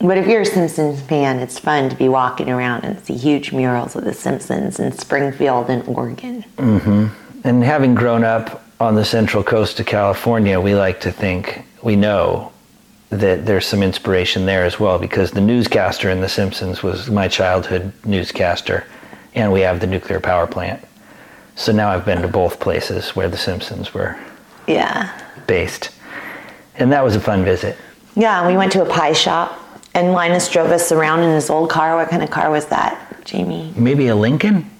But 0.00 0.18
if 0.18 0.26
you're 0.26 0.42
a 0.42 0.46
Simpsons 0.46 1.00
fan, 1.02 1.38
it's 1.40 1.58
fun 1.58 1.90
to 1.90 1.96
be 1.96 2.08
walking 2.08 2.48
around 2.50 2.84
and 2.84 2.98
see 3.04 3.14
huge 3.14 3.52
murals 3.52 3.96
of 3.96 4.04
the 4.04 4.14
Simpsons 4.14 4.78
in 4.78 4.92
Springfield 4.92 5.68
and 5.68 5.86
Oregon. 5.88 6.44
Mm-hmm. 6.56 7.06
And 7.44 7.64
having 7.64 7.94
grown 7.94 8.24
up 8.24 8.64
on 8.80 8.94
the 8.94 9.04
central 9.04 9.42
coast 9.42 9.80
of 9.80 9.86
California, 9.86 10.60
we 10.60 10.74
like 10.74 11.00
to 11.00 11.12
think 11.12 11.64
we 11.82 11.96
know 11.96 12.52
that 13.10 13.46
there's 13.46 13.66
some 13.66 13.82
inspiration 13.82 14.46
there 14.46 14.64
as 14.64 14.78
well 14.78 14.98
because 14.98 15.30
the 15.32 15.40
newscaster 15.40 16.10
in 16.10 16.20
The 16.20 16.28
Simpsons 16.28 16.82
was 16.82 17.10
my 17.10 17.26
childhood 17.26 17.92
newscaster, 18.04 18.84
and 19.34 19.52
we 19.52 19.60
have 19.62 19.80
the 19.80 19.86
nuclear 19.86 20.20
power 20.20 20.46
plant. 20.46 20.84
So 21.56 21.72
now 21.72 21.88
I've 21.88 22.04
been 22.04 22.22
to 22.22 22.28
both 22.28 22.60
places 22.60 23.16
where 23.16 23.28
The 23.28 23.36
Simpsons 23.38 23.92
were 23.94 24.16
Yeah. 24.66 25.10
based, 25.46 25.90
and 26.76 26.92
that 26.92 27.02
was 27.02 27.16
a 27.16 27.20
fun 27.20 27.44
visit. 27.44 27.76
Yeah, 28.14 28.46
we 28.46 28.56
went 28.56 28.72
to 28.72 28.82
a 28.82 28.86
pie 28.86 29.12
shop, 29.12 29.58
and 29.94 30.12
Linus 30.12 30.48
drove 30.50 30.70
us 30.70 30.92
around 30.92 31.20
in 31.22 31.30
his 31.30 31.50
old 31.50 31.70
car. 31.70 31.96
What 31.96 32.10
kind 32.10 32.22
of 32.22 32.30
car 32.30 32.50
was 32.50 32.66
that, 32.66 33.24
Jamie? 33.24 33.72
Maybe 33.74 34.08
a 34.08 34.14
Lincoln? 34.14 34.70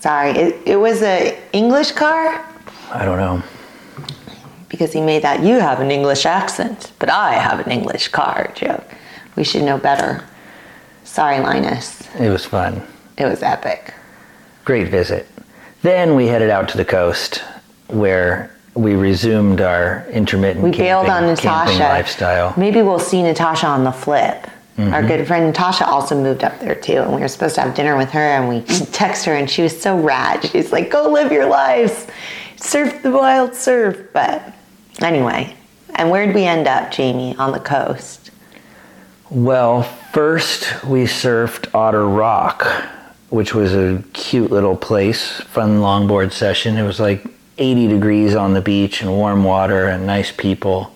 Sorry, 0.00 0.30
it, 0.30 0.56
it 0.64 0.76
was 0.76 1.02
an 1.02 1.34
English 1.52 1.92
car 1.92 2.44
I 2.92 3.04
don't 3.04 3.18
know. 3.18 3.42
because 4.68 4.92
he 4.92 5.00
made 5.00 5.22
that 5.22 5.42
you 5.42 5.58
have 5.60 5.80
an 5.80 5.90
English 5.90 6.24
accent, 6.24 6.92
but 6.98 7.10
I 7.10 7.34
have 7.34 7.60
an 7.60 7.70
English 7.70 8.08
car 8.08 8.50
joke. 8.54 8.84
We 9.36 9.44
should 9.44 9.62
know 9.64 9.78
better. 9.78 10.24
Sorry, 11.04 11.40
Linus. 11.40 12.08
It 12.18 12.30
was 12.30 12.44
fun. 12.46 12.82
It 13.18 13.26
was 13.26 13.42
epic. 13.42 13.92
Great 14.64 14.88
visit. 14.88 15.26
Then 15.82 16.14
we 16.14 16.26
headed 16.26 16.48
out 16.48 16.68
to 16.70 16.76
the 16.76 16.84
coast 16.84 17.42
where 17.88 18.50
we 18.74 18.94
resumed 18.94 19.60
our 19.60 20.06
intermittent 20.10 20.64
We 20.64 20.70
camping, 20.70 20.86
bailed 20.86 21.08
on 21.08 21.26
Natasha. 21.26 21.78
lifestyle. 21.78 22.54
Maybe 22.56 22.80
we'll 22.80 22.98
see 22.98 23.22
Natasha 23.22 23.66
on 23.66 23.84
the 23.84 23.92
flip. 23.92 24.46
Our 24.78 24.84
mm-hmm. 24.84 25.06
good 25.06 25.26
friend 25.26 25.46
Natasha 25.46 25.86
also 25.86 26.18
moved 26.20 26.42
up 26.44 26.58
there 26.60 26.74
too, 26.74 27.02
and 27.02 27.14
we 27.14 27.20
were 27.20 27.28
supposed 27.28 27.56
to 27.56 27.60
have 27.60 27.74
dinner 27.74 27.94
with 27.94 28.10
her. 28.12 28.20
And 28.20 28.48
we 28.48 28.62
text 28.86 29.26
her, 29.26 29.34
and 29.34 29.48
she 29.50 29.60
was 29.62 29.78
so 29.78 29.98
rad. 29.98 30.42
She's 30.46 30.72
like, 30.72 30.90
"Go 30.90 31.10
live 31.10 31.30
your 31.30 31.44
lives, 31.44 32.06
surf 32.62 33.02
the 33.02 33.10
wild 33.10 33.54
surf." 33.54 33.98
But 34.12 34.42
anyway, 35.00 35.54
and 35.94 36.10
where 36.10 36.26
did 36.26 36.34
we 36.34 36.44
end 36.44 36.66
up, 36.66 36.90
Jamie? 36.90 37.36
On 37.38 37.52
the 37.52 37.60
coast. 37.60 38.30
Well, 39.30 39.82
first 40.12 40.84
we 40.84 41.04
surfed 41.04 41.74
Otter 41.74 42.06
Rock, 42.06 42.66
which 43.30 43.54
was 43.54 43.74
a 43.74 44.02
cute 44.12 44.50
little 44.50 44.76
place, 44.76 45.40
fun 45.40 45.80
longboard 45.80 46.32
session. 46.32 46.76
It 46.76 46.86
was 46.86 47.00
like 47.00 47.24
80 47.58 47.88
degrees 47.88 48.34
on 48.34 48.54
the 48.54 48.60
beach 48.60 49.00
and 49.00 49.10
warm 49.10 49.44
water 49.44 49.86
and 49.86 50.06
nice 50.06 50.32
people. 50.32 50.92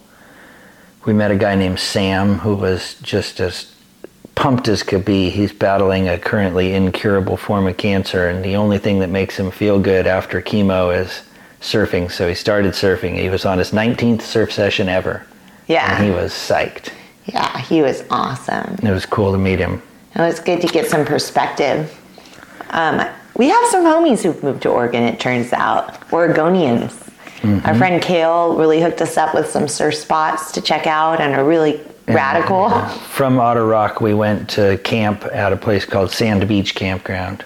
We 1.06 1.12
met 1.12 1.30
a 1.30 1.37
guy 1.37 1.54
named 1.54 1.78
Sam 1.78 2.40
who 2.40 2.54
was 2.54 2.96
just 3.02 3.40
as 3.40 3.73
pumped 4.35 4.68
as 4.68 4.82
could 4.82 5.04
be. 5.04 5.30
He's 5.30 5.52
battling 5.52 6.08
a 6.08 6.18
currently 6.18 6.75
incurable 6.75 7.37
form 7.37 7.66
of 7.66 7.76
cancer, 7.76 8.28
and 8.28 8.44
the 8.44 8.56
only 8.56 8.78
thing 8.78 8.99
that 8.99 9.08
makes 9.08 9.38
him 9.38 9.50
feel 9.50 9.78
good 9.78 10.06
after 10.06 10.42
chemo 10.42 10.94
is 10.94 11.23
surfing. 11.66 12.11
So 12.11 12.28
he 12.28 12.35
started 12.35 12.73
surfing. 12.73 13.18
He 13.18 13.28
was 13.28 13.44
on 13.44 13.58
his 13.58 13.73
19th 13.73 14.23
surf 14.23 14.52
session 14.52 14.88
ever. 14.88 15.26
Yeah. 15.66 15.96
And 15.96 16.04
he 16.04 16.11
was 16.11 16.32
psyched. 16.32 16.92
Yeah, 17.26 17.58
he 17.58 17.82
was 17.82 18.04
awesome. 18.11 18.78
It 18.82 18.92
was 18.92 19.04
cool 19.04 19.32
to 19.32 19.38
meet 19.38 19.58
him. 19.58 19.82
It 20.14 20.20
was 20.20 20.38
good 20.40 20.61
to 20.61 20.68
get 20.68 20.87
some 20.87 21.04
perspective. 21.04 21.92
Um, 22.70 23.06
we 23.37 23.49
have 23.49 23.66
some 23.68 23.85
homies 23.85 24.23
who've 24.23 24.42
moved 24.42 24.62
to 24.62 24.70
Oregon, 24.70 25.02
it 25.02 25.20
turns 25.20 25.52
out. 25.52 26.00
Oregonians. 26.08 27.02
Our 27.64 27.76
friend 27.76 28.02
Kale 28.02 28.56
really 28.56 28.80
hooked 28.80 29.00
us 29.00 29.16
up 29.16 29.32
with 29.32 29.49
some 29.49 29.68
surf 29.68 29.94
spots 29.94 30.50
to 30.52 30.61
check 30.61 30.87
out 30.88 31.20
and 31.20 31.32
are 31.35 31.44
really 31.44 31.80
radical. 32.08 32.70
From 32.70 33.38
Otter 33.38 33.66
Rock, 33.66 34.00
we 34.00 34.14
went 34.14 34.49
to 34.50 34.78
camp 34.78 35.25
at 35.26 35.52
a 35.52 35.56
place 35.56 35.85
called 35.85 36.11
Sand 36.11 36.49
Beach 36.49 36.75
Campground, 36.75 37.44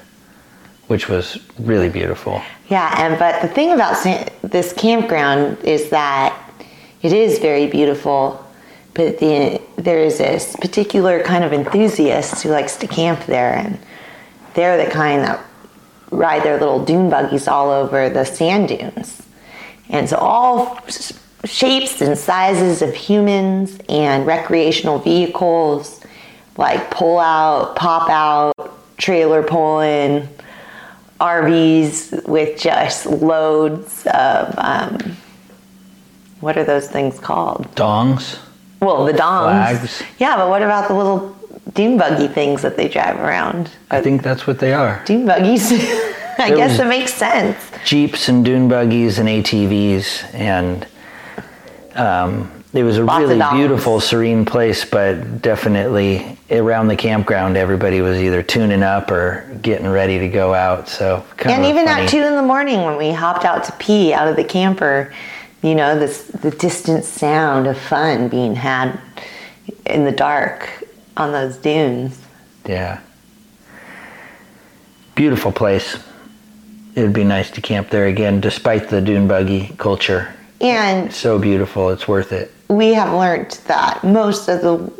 which 0.91 1.09
was 1.09 1.39
really 1.61 1.89
beautiful. 1.89 2.43
Yeah, 2.69 2.93
and 2.99 3.17
but 3.17 3.41
the 3.43 3.47
thing 3.47 3.71
about 3.71 4.05
this 4.43 4.73
campground 4.73 5.57
is 5.63 5.89
that 5.91 6.37
it 7.01 7.13
is 7.13 7.39
very 7.39 7.69
beautiful, 7.69 8.45
but 8.95 9.21
the, 9.21 9.63
there 9.77 10.01
is 10.01 10.19
this 10.19 10.57
particular 10.57 11.23
kind 11.23 11.45
of 11.45 11.53
enthusiast 11.53 12.43
who 12.43 12.49
likes 12.49 12.77
to 12.79 12.89
camp 12.89 13.25
there, 13.27 13.55
and 13.55 13.79
they're 14.55 14.85
the 14.85 14.91
kind 14.91 15.23
that 15.23 15.41
ride 16.11 16.43
their 16.43 16.59
little 16.59 16.85
dune 16.85 17.09
buggies 17.09 17.47
all 17.47 17.71
over 17.71 18.11
the 18.11 18.25
sand 18.25 18.71
dunes. 18.71 19.23
And 19.91 20.09
so 20.09 20.17
all 20.17 20.77
shapes 21.45 22.01
and 22.01 22.19
sizes 22.19 22.83
of 22.83 22.97
humans 22.97 23.79
and 23.89 24.27
recreational 24.27 24.99
vehicles, 24.99 26.01
like 26.57 26.91
pull 26.91 27.21
out, 27.21 27.77
pop 27.77 28.11
out, 28.11 28.53
trailer 28.99 29.45
pulling, 29.45 30.29
RVs 31.21 32.27
with 32.27 32.59
just 32.59 33.07
loads 33.07 34.07
of 34.13 34.55
um, 34.59 34.99
what 36.41 36.57
are 36.57 36.65
those 36.65 36.89
things 36.89 37.19
called? 37.19 37.67
Dongs? 37.75 38.39
Well, 38.81 39.05
the 39.05 39.13
dongs. 39.13 39.79
Flags. 39.79 40.03
Yeah, 40.19 40.37
but 40.37 40.49
what 40.49 40.63
about 40.63 40.89
the 40.89 40.95
little 40.95 41.37
dune 41.75 41.99
buggy 41.99 42.27
things 42.29 42.63
that 42.63 42.77
they 42.77 42.89
drive 42.89 43.21
around? 43.21 43.71
I 43.91 44.01
think 44.01 44.23
that's 44.23 44.47
what 44.47 44.59
they 44.59 44.73
are. 44.73 45.03
Dune 45.05 45.27
buggies. 45.27 45.71
I 46.39 46.49
There 46.49 46.57
guess 46.57 46.79
it 46.79 46.87
makes 46.87 47.13
sense. 47.13 47.59
Jeeps 47.85 48.31
and 48.31 48.43
dune 48.43 48.69
buggies 48.69 49.19
and 49.19 49.29
ATVs, 49.29 50.33
and 50.35 50.87
um, 51.95 52.51
it 52.73 52.83
was 52.83 52.97
a 52.97 53.05
Lots 53.05 53.21
really 53.21 53.43
beautiful, 53.59 54.01
serene 54.01 54.47
place. 54.47 54.87
But 54.87 55.43
definitely 55.43 56.39
around 56.51 56.89
the 56.89 56.97
campground, 56.97 57.57
everybody 57.57 58.01
was 58.01 58.19
either 58.19 58.43
tuning 58.43 58.83
up 58.83 59.11
or 59.11 59.45
getting 59.63 59.89
ready 59.89 60.19
to 60.19 60.29
go 60.29 60.53
out. 60.55 60.89
So 60.89 61.25
And 61.45 61.65
even 61.65 61.87
funny- 61.87 62.03
at 62.05 62.09
two 62.09 62.23
in 62.23 62.35
the 62.37 62.43
morning 62.43 62.83
when 62.83 62.97
we 62.97 63.13
hopped 63.13 63.45
out 63.45 63.65
to 63.65 63.73
pee 63.73 64.13
out 64.13 64.27
of 64.29 64.37
the 64.37 64.45
camper, 64.45 65.13
you 65.63 65.75
know, 65.75 65.99
this 65.99 66.23
the 66.25 66.51
distant 66.51 67.05
sound 67.05 67.67
of 67.67 67.77
fun 67.79 68.29
being 68.29 68.57
had 68.57 68.99
in 69.87 70.05
the 70.05 70.13
dark 70.13 70.69
on 71.17 71.33
those 71.33 71.57
dunes. 71.57 72.19
Yeah. 72.67 72.99
Beautiful 75.15 75.53
place. 75.53 75.97
It 76.95 77.03
would 77.03 77.13
be 77.13 77.25
nice 77.25 77.51
to 77.53 77.61
camp 77.61 77.91
there 77.91 78.07
again, 78.07 78.41
despite 78.41 78.89
the 78.89 79.01
dune 79.01 79.29
buggy 79.29 79.73
culture. 79.79 80.29
And 80.61 81.13
So 81.13 81.39
beautiful, 81.39 81.91
it's 81.91 82.09
worth 82.09 82.33
it. 82.33 82.53
we 82.69 82.95
have 82.95 83.13
learned 83.13 83.59
that 83.67 84.03
most 84.05 84.49
of 84.49 84.61
the 84.63 84.91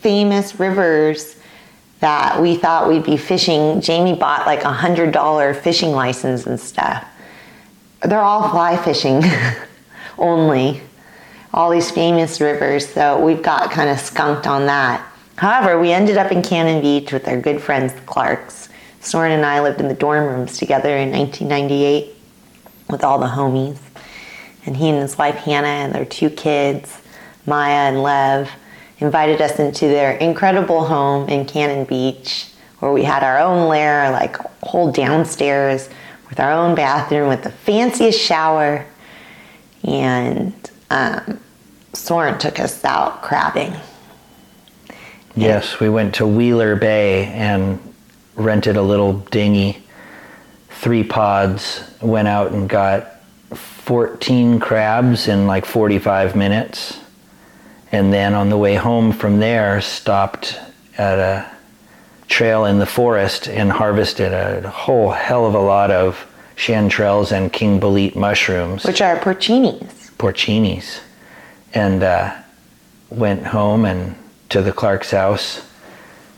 famous 0.00 0.58
rivers 0.58 1.36
that 2.00 2.40
we 2.40 2.56
thought 2.56 2.88
we'd 2.88 3.04
be 3.04 3.16
fishing, 3.16 3.80
Jamie 3.80 4.14
bought 4.14 4.46
like 4.46 4.64
a 4.64 4.72
hundred 4.72 5.12
dollar 5.12 5.54
fishing 5.54 5.90
license 5.92 6.46
and 6.46 6.58
stuff. 6.58 7.06
They're 8.02 8.20
all 8.20 8.48
fly 8.50 8.76
fishing 8.76 9.22
only. 10.18 10.82
All 11.52 11.68
these 11.68 11.90
famous 11.90 12.40
rivers, 12.40 12.88
so 12.88 13.20
we've 13.20 13.42
got 13.42 13.72
kind 13.72 13.90
of 13.90 13.98
skunked 13.98 14.46
on 14.46 14.66
that. 14.66 15.04
However, 15.36 15.80
we 15.80 15.90
ended 15.90 16.16
up 16.16 16.30
in 16.30 16.42
Cannon 16.42 16.80
Beach 16.80 17.12
with 17.12 17.26
our 17.26 17.40
good 17.40 17.60
friends, 17.60 17.92
the 17.92 18.00
Clarks. 18.02 18.68
Soren 19.00 19.32
and 19.32 19.44
I 19.44 19.60
lived 19.60 19.80
in 19.80 19.88
the 19.88 19.94
dorm 19.94 20.26
rooms 20.26 20.58
together 20.58 20.96
in 20.96 21.10
1998 21.10 22.14
with 22.88 23.02
all 23.02 23.18
the 23.18 23.26
homies 23.26 23.78
and 24.66 24.76
he 24.76 24.88
and 24.88 24.98
his 24.98 25.16
wife 25.16 25.36
Hannah 25.36 25.66
and 25.66 25.94
their 25.94 26.04
two 26.04 26.30
kids, 26.30 27.00
Maya 27.46 27.88
and 27.88 28.02
Lev, 28.02 28.50
invited 29.00 29.40
us 29.40 29.58
into 29.58 29.86
their 29.86 30.12
incredible 30.12 30.84
home 30.84 31.28
in 31.28 31.46
Cannon 31.46 31.84
Beach, 31.84 32.48
where 32.78 32.92
we 32.92 33.02
had 33.02 33.22
our 33.22 33.38
own 33.38 33.68
lair, 33.68 34.10
like 34.10 34.36
whole 34.62 34.92
downstairs, 34.92 35.88
with 36.28 36.38
our 36.38 36.52
own 36.52 36.74
bathroom, 36.74 37.28
with 37.28 37.42
the 37.42 37.50
fanciest 37.50 38.20
shower, 38.20 38.86
and 39.84 40.70
um, 40.90 41.40
Soren 41.92 42.38
took 42.38 42.60
us 42.60 42.84
out 42.84 43.22
crabbing. 43.22 43.74
Yes, 45.34 45.80
we 45.80 45.88
went 45.88 46.14
to 46.16 46.26
Wheeler 46.26 46.76
Bay 46.76 47.26
and 47.26 47.78
rented 48.34 48.76
a 48.76 48.82
little 48.82 49.14
dinghy, 49.14 49.82
three 50.68 51.04
pods, 51.04 51.84
went 52.00 52.28
out 52.28 52.52
and 52.52 52.68
got 52.68 53.22
14 53.54 54.60
crabs 54.60 55.28
in 55.28 55.46
like 55.46 55.64
45 55.64 56.36
minutes. 56.36 56.99
And 57.92 58.12
then 58.12 58.34
on 58.34 58.50
the 58.50 58.56
way 58.56 58.74
home 58.74 59.12
from 59.12 59.40
there, 59.40 59.80
stopped 59.80 60.58
at 60.96 61.18
a 61.18 61.50
trail 62.28 62.64
in 62.64 62.78
the 62.78 62.86
forest 62.86 63.48
and 63.48 63.72
harvested 63.72 64.32
a 64.32 64.68
whole 64.70 65.10
hell 65.10 65.46
of 65.46 65.54
a 65.54 65.60
lot 65.60 65.90
of 65.90 66.26
chanterelles 66.56 67.32
and 67.32 67.52
king 67.52 67.80
bolete 67.80 68.14
mushrooms. 68.14 68.84
Which 68.84 69.00
are 69.00 69.18
porcinis. 69.18 70.10
porcinis. 70.18 71.00
And 71.74 72.02
uh, 72.02 72.36
went 73.10 73.46
home 73.46 73.84
and 73.84 74.14
to 74.50 74.62
the 74.62 74.72
Clark's 74.72 75.10
house, 75.10 75.62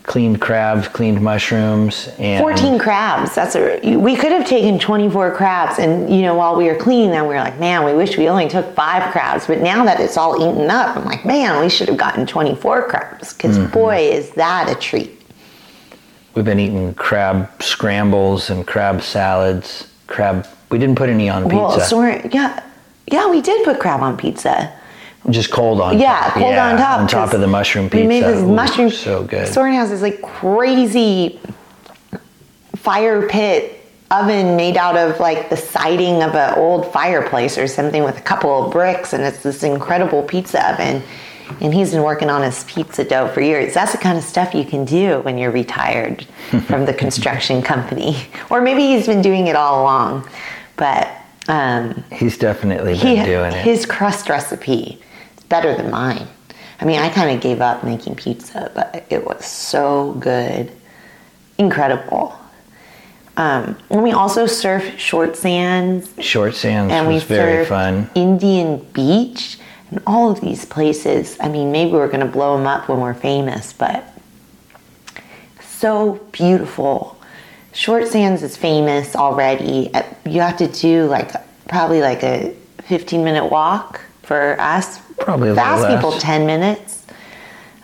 cleaned 0.03 0.41
crabs, 0.41 0.87
cleaned 0.87 1.21
mushrooms, 1.21 2.09
and 2.19 2.41
14 2.41 2.77
crabs. 2.77 3.33
That's 3.35 3.55
a. 3.55 3.79
We 3.97 4.15
could 4.15 4.31
have 4.31 4.45
taken 4.47 4.77
24 4.79 5.35
crabs, 5.35 5.79
and 5.79 6.13
you 6.13 6.21
know, 6.21 6.35
while 6.35 6.55
we 6.55 6.65
were 6.65 6.75
cleaning 6.75 7.11
them, 7.11 7.23
we 7.23 7.33
were 7.33 7.39
like, 7.39 7.59
man, 7.59 7.85
we 7.85 7.93
wish 7.93 8.17
we 8.17 8.27
only 8.29 8.47
took 8.49 8.75
five 8.75 9.11
crabs. 9.11 9.47
But 9.47 9.59
now 9.61 9.85
that 9.85 9.99
it's 9.99 10.17
all 10.17 10.35
eaten 10.35 10.69
up, 10.69 10.95
I'm 10.97 11.05
like, 11.05 11.25
man, 11.25 11.61
we 11.61 11.69
should 11.69 11.87
have 11.87 11.97
gotten 11.97 12.25
24 12.25 12.87
crabs 12.89 13.33
because 13.33 13.57
Mm-hmm. 13.57 13.71
boy, 13.73 13.97
is 14.11 14.31
that 14.31 14.69
a 14.69 14.75
treat. 14.75 15.21
we've 16.35 16.45
been 16.45 16.59
eating 16.59 16.93
crab 16.95 17.49
scrambles 17.61 18.49
and 18.49 18.65
crab 18.67 19.01
salads. 19.01 19.87
Crab. 20.07 20.45
We 20.69 20.79
didn't 20.79 20.95
put 20.95 21.09
any 21.09 21.29
on 21.29 21.43
pizza. 21.43 21.55
Well, 21.57 21.79
Soren, 21.79 22.29
yeah, 22.33 22.63
yeah, 23.07 23.29
we 23.29 23.41
did 23.41 23.63
put 23.63 23.79
crab 23.79 24.01
on 24.01 24.17
pizza. 24.17 24.73
Just 25.29 25.51
cold 25.51 25.79
on. 25.81 25.99
Yeah, 25.99 26.19
top. 26.21 26.33
cold 26.33 26.55
on 26.55 26.77
top. 26.77 26.99
On 26.99 27.07
top 27.07 27.33
of 27.33 27.41
the 27.41 27.47
mushroom 27.47 27.89
pizza. 27.89 28.01
We 28.01 28.07
made 28.07 28.23
this 28.23 28.41
Ooh, 28.41 28.53
mushroom. 28.53 28.89
So 28.89 29.23
good. 29.23 29.47
Soren 29.47 29.73
has 29.73 29.89
this 29.89 30.01
like 30.01 30.21
crazy 30.21 31.39
fire 32.75 33.27
pit 33.27 33.79
oven 34.11 34.55
made 34.55 34.77
out 34.77 34.95
of 34.95 35.19
like 35.19 35.49
the 35.49 35.57
siding 35.57 36.21
of 36.21 36.35
an 36.35 36.53
old 36.57 36.91
fireplace 36.91 37.57
or 37.57 37.67
something 37.67 38.03
with 38.03 38.17
a 38.17 38.21
couple 38.21 38.65
of 38.65 38.71
bricks, 38.71 39.13
and 39.13 39.23
it's 39.23 39.41
this 39.41 39.63
incredible 39.63 40.23
pizza 40.23 40.71
oven. 40.71 41.01
And 41.61 41.73
he's 41.73 41.91
been 41.91 42.03
working 42.03 42.29
on 42.29 42.41
his 42.41 42.63
pizza 42.63 43.03
dough 43.03 43.27
for 43.27 43.41
years. 43.41 43.73
That's 43.73 43.91
the 43.91 43.97
kind 43.97 44.17
of 44.17 44.23
stuff 44.23 44.53
you 44.55 44.63
can 44.65 44.85
do 44.85 45.19
when 45.21 45.37
you're 45.37 45.51
retired 45.51 46.23
from 46.67 46.85
the 46.85 46.93
construction 46.93 47.61
company, 47.61 48.17
or 48.49 48.61
maybe 48.61 48.81
he's 48.87 49.05
been 49.05 49.21
doing 49.21 49.47
it 49.47 49.55
all 49.55 49.81
along. 49.83 50.27
But 50.75 51.09
um, 51.47 52.03
He's 52.11 52.37
definitely 52.37 52.93
been 52.93 53.17
he, 53.17 53.23
doing 53.23 53.51
it. 53.53 53.63
his 53.65 53.85
crust 53.85 54.29
recipe 54.29 55.01
better 55.53 55.75
than 55.75 55.91
mine. 55.91 56.27
I 56.81 56.85
mean, 56.85 56.97
I 56.97 57.09
kind 57.09 57.29
of 57.29 57.39
gave 57.39 57.61
up 57.61 57.83
making 57.83 58.15
pizza, 58.15 58.71
but 58.73 59.05
it 59.11 59.23
was 59.23 59.45
so 59.45 60.13
good, 60.13 60.71
incredible. 61.59 62.35
Um, 63.37 63.77
and 63.91 64.01
we 64.01 64.11
also 64.13 64.47
surf 64.47 64.97
short 64.97 65.35
sands, 65.35 66.09
Short 66.19 66.55
Sands 66.55 66.91
and 66.91 67.07
we 67.07 67.13
was 67.13 67.23
very 67.23 67.65
fun. 67.67 68.09
Indian 68.15 68.79
Beach, 68.93 69.59
and 69.91 70.01
all 70.07 70.31
of 70.31 70.41
these 70.41 70.65
places. 70.65 71.37
I 71.39 71.49
mean, 71.49 71.71
maybe 71.71 71.91
we're 71.91 72.07
going 72.15 72.25
to 72.25 72.33
blow 72.39 72.57
them 72.57 72.65
up 72.65 72.89
when 72.89 72.99
we're 72.99 73.13
famous, 73.13 73.73
but 73.73 74.03
so 75.61 76.15
beautiful. 76.31 77.15
Short 77.73 78.07
Sands 78.07 78.41
is 78.41 78.57
famous 78.57 79.15
already. 79.15 79.93
Uh, 79.93 80.01
You 80.25 80.41
have 80.41 80.57
to 80.57 80.67
do 80.67 81.05
like 81.05 81.29
probably 81.67 82.01
like 82.01 82.23
a 82.23 82.55
15 82.87 83.23
minute 83.23 83.45
walk 83.51 84.01
for 84.23 84.59
us. 84.59 84.99
Probably 85.19 85.53
Fast 85.53 85.83
less. 85.83 85.95
people 85.95 86.11
10 86.13 86.45
minutes. 86.45 87.05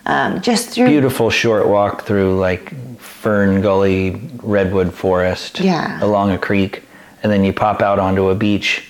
um, 0.06 0.40
just 0.40 0.70
through 0.70 0.88
Beautiful 0.88 1.30
short 1.30 1.68
walk 1.68 2.02
through 2.04 2.38
like 2.38 2.72
fern 2.98 3.60
gully, 3.60 4.20
redwood 4.42 4.92
forest, 4.92 5.60
Yeah. 5.60 6.02
along 6.02 6.32
a 6.32 6.38
creek, 6.38 6.82
and 7.22 7.30
then 7.30 7.44
you 7.44 7.52
pop 7.52 7.82
out 7.82 7.98
onto 7.98 8.30
a 8.30 8.34
beach. 8.34 8.88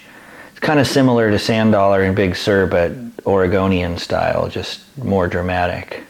It's 0.52 0.60
kind 0.60 0.78
of 0.78 0.86
similar 0.86 1.30
to 1.30 1.38
Sand 1.38 1.72
Dollar 1.72 2.02
and 2.02 2.14
Big 2.14 2.36
Sur, 2.36 2.66
but 2.66 2.92
Oregonian 3.26 3.98
style, 3.98 4.48
just 4.48 4.80
more 4.96 5.26
dramatic. 5.26 6.02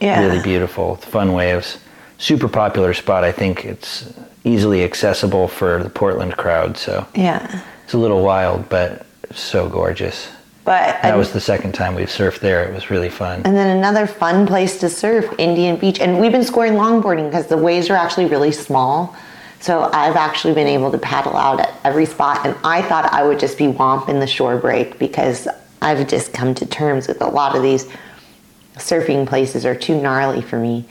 yeah, 0.00 0.20
Really 0.26 0.42
beautiful, 0.42 0.96
fun 0.96 1.32
waves. 1.32 1.78
Super 2.18 2.48
popular 2.48 2.94
spot. 2.94 3.24
I 3.24 3.32
think 3.32 3.64
it's 3.64 4.12
easily 4.44 4.84
accessible 4.84 5.48
for 5.48 5.82
the 5.82 5.90
Portland 5.90 6.36
crowd, 6.36 6.76
so 6.78 7.06
yeah. 7.14 7.60
it's 7.84 7.92
a 7.94 7.98
little 7.98 8.22
wild, 8.22 8.68
but 8.68 9.04
so 9.34 9.68
gorgeous. 9.68 10.28
But 10.64 11.02
That 11.02 11.16
was 11.16 11.32
the 11.32 11.40
second 11.40 11.72
time 11.72 11.94
we've 11.94 12.08
surfed 12.08 12.38
there. 12.38 12.64
It 12.64 12.72
was 12.72 12.88
really 12.88 13.10
fun. 13.10 13.42
And 13.44 13.54
then 13.54 13.76
another 13.76 14.06
fun 14.06 14.46
place 14.46 14.78
to 14.80 14.88
surf, 14.88 15.30
Indian 15.38 15.76
Beach. 15.76 16.00
And 16.00 16.18
we've 16.18 16.32
been 16.32 16.44
scoring 16.44 16.72
longboarding 16.72 17.28
because 17.28 17.46
the 17.48 17.58
waves 17.58 17.90
are 17.90 17.96
actually 17.96 18.26
really 18.26 18.50
small. 18.50 19.14
So 19.60 19.90
I've 19.92 20.16
actually 20.16 20.54
been 20.54 20.66
able 20.66 20.90
to 20.90 20.98
paddle 20.98 21.36
out 21.36 21.60
at 21.60 21.78
every 21.84 22.06
spot. 22.06 22.46
And 22.46 22.56
I 22.64 22.80
thought 22.80 23.12
I 23.12 23.24
would 23.24 23.38
just 23.38 23.58
be 23.58 23.66
womping 23.66 24.20
the 24.20 24.26
shore 24.26 24.56
break 24.56 24.98
because 24.98 25.46
I've 25.82 26.06
just 26.08 26.32
come 26.32 26.54
to 26.54 26.66
terms 26.66 27.08
with 27.08 27.20
a 27.20 27.26
lot 27.26 27.54
of 27.54 27.62
these 27.62 27.86
surfing 28.76 29.26
places 29.26 29.66
are 29.66 29.74
too 29.74 30.00
gnarly 30.00 30.40
for 30.40 30.58
me. 30.58 30.86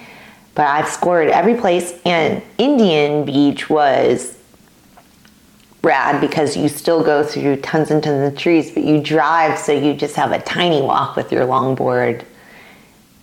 But 0.56 0.68
I've 0.68 0.88
scored 0.88 1.30
every 1.30 1.56
place, 1.56 2.00
and 2.06 2.44
Indian 2.60 3.26
Beach 3.26 3.72
was 3.72 4.38
rad 5.84 6.22
because 6.22 6.56
you 6.56 6.70
still 6.70 7.04
go 7.04 7.24
through 7.24 7.58
tons 7.58 7.92
and 7.92 8.02
tons 8.02 8.32
of 8.32 8.38
trees, 8.40 8.72
but 8.72 8.84
you 8.84 9.02
drive, 9.02 9.60
so 9.60 9.74
you 9.74 9.94
just 9.94 10.16
have 10.16 10.32
a 10.32 10.42
tiny 10.42 10.82
walk 10.82 11.16
with 11.16 11.32
your 11.32 11.46
longboard 11.46 12.24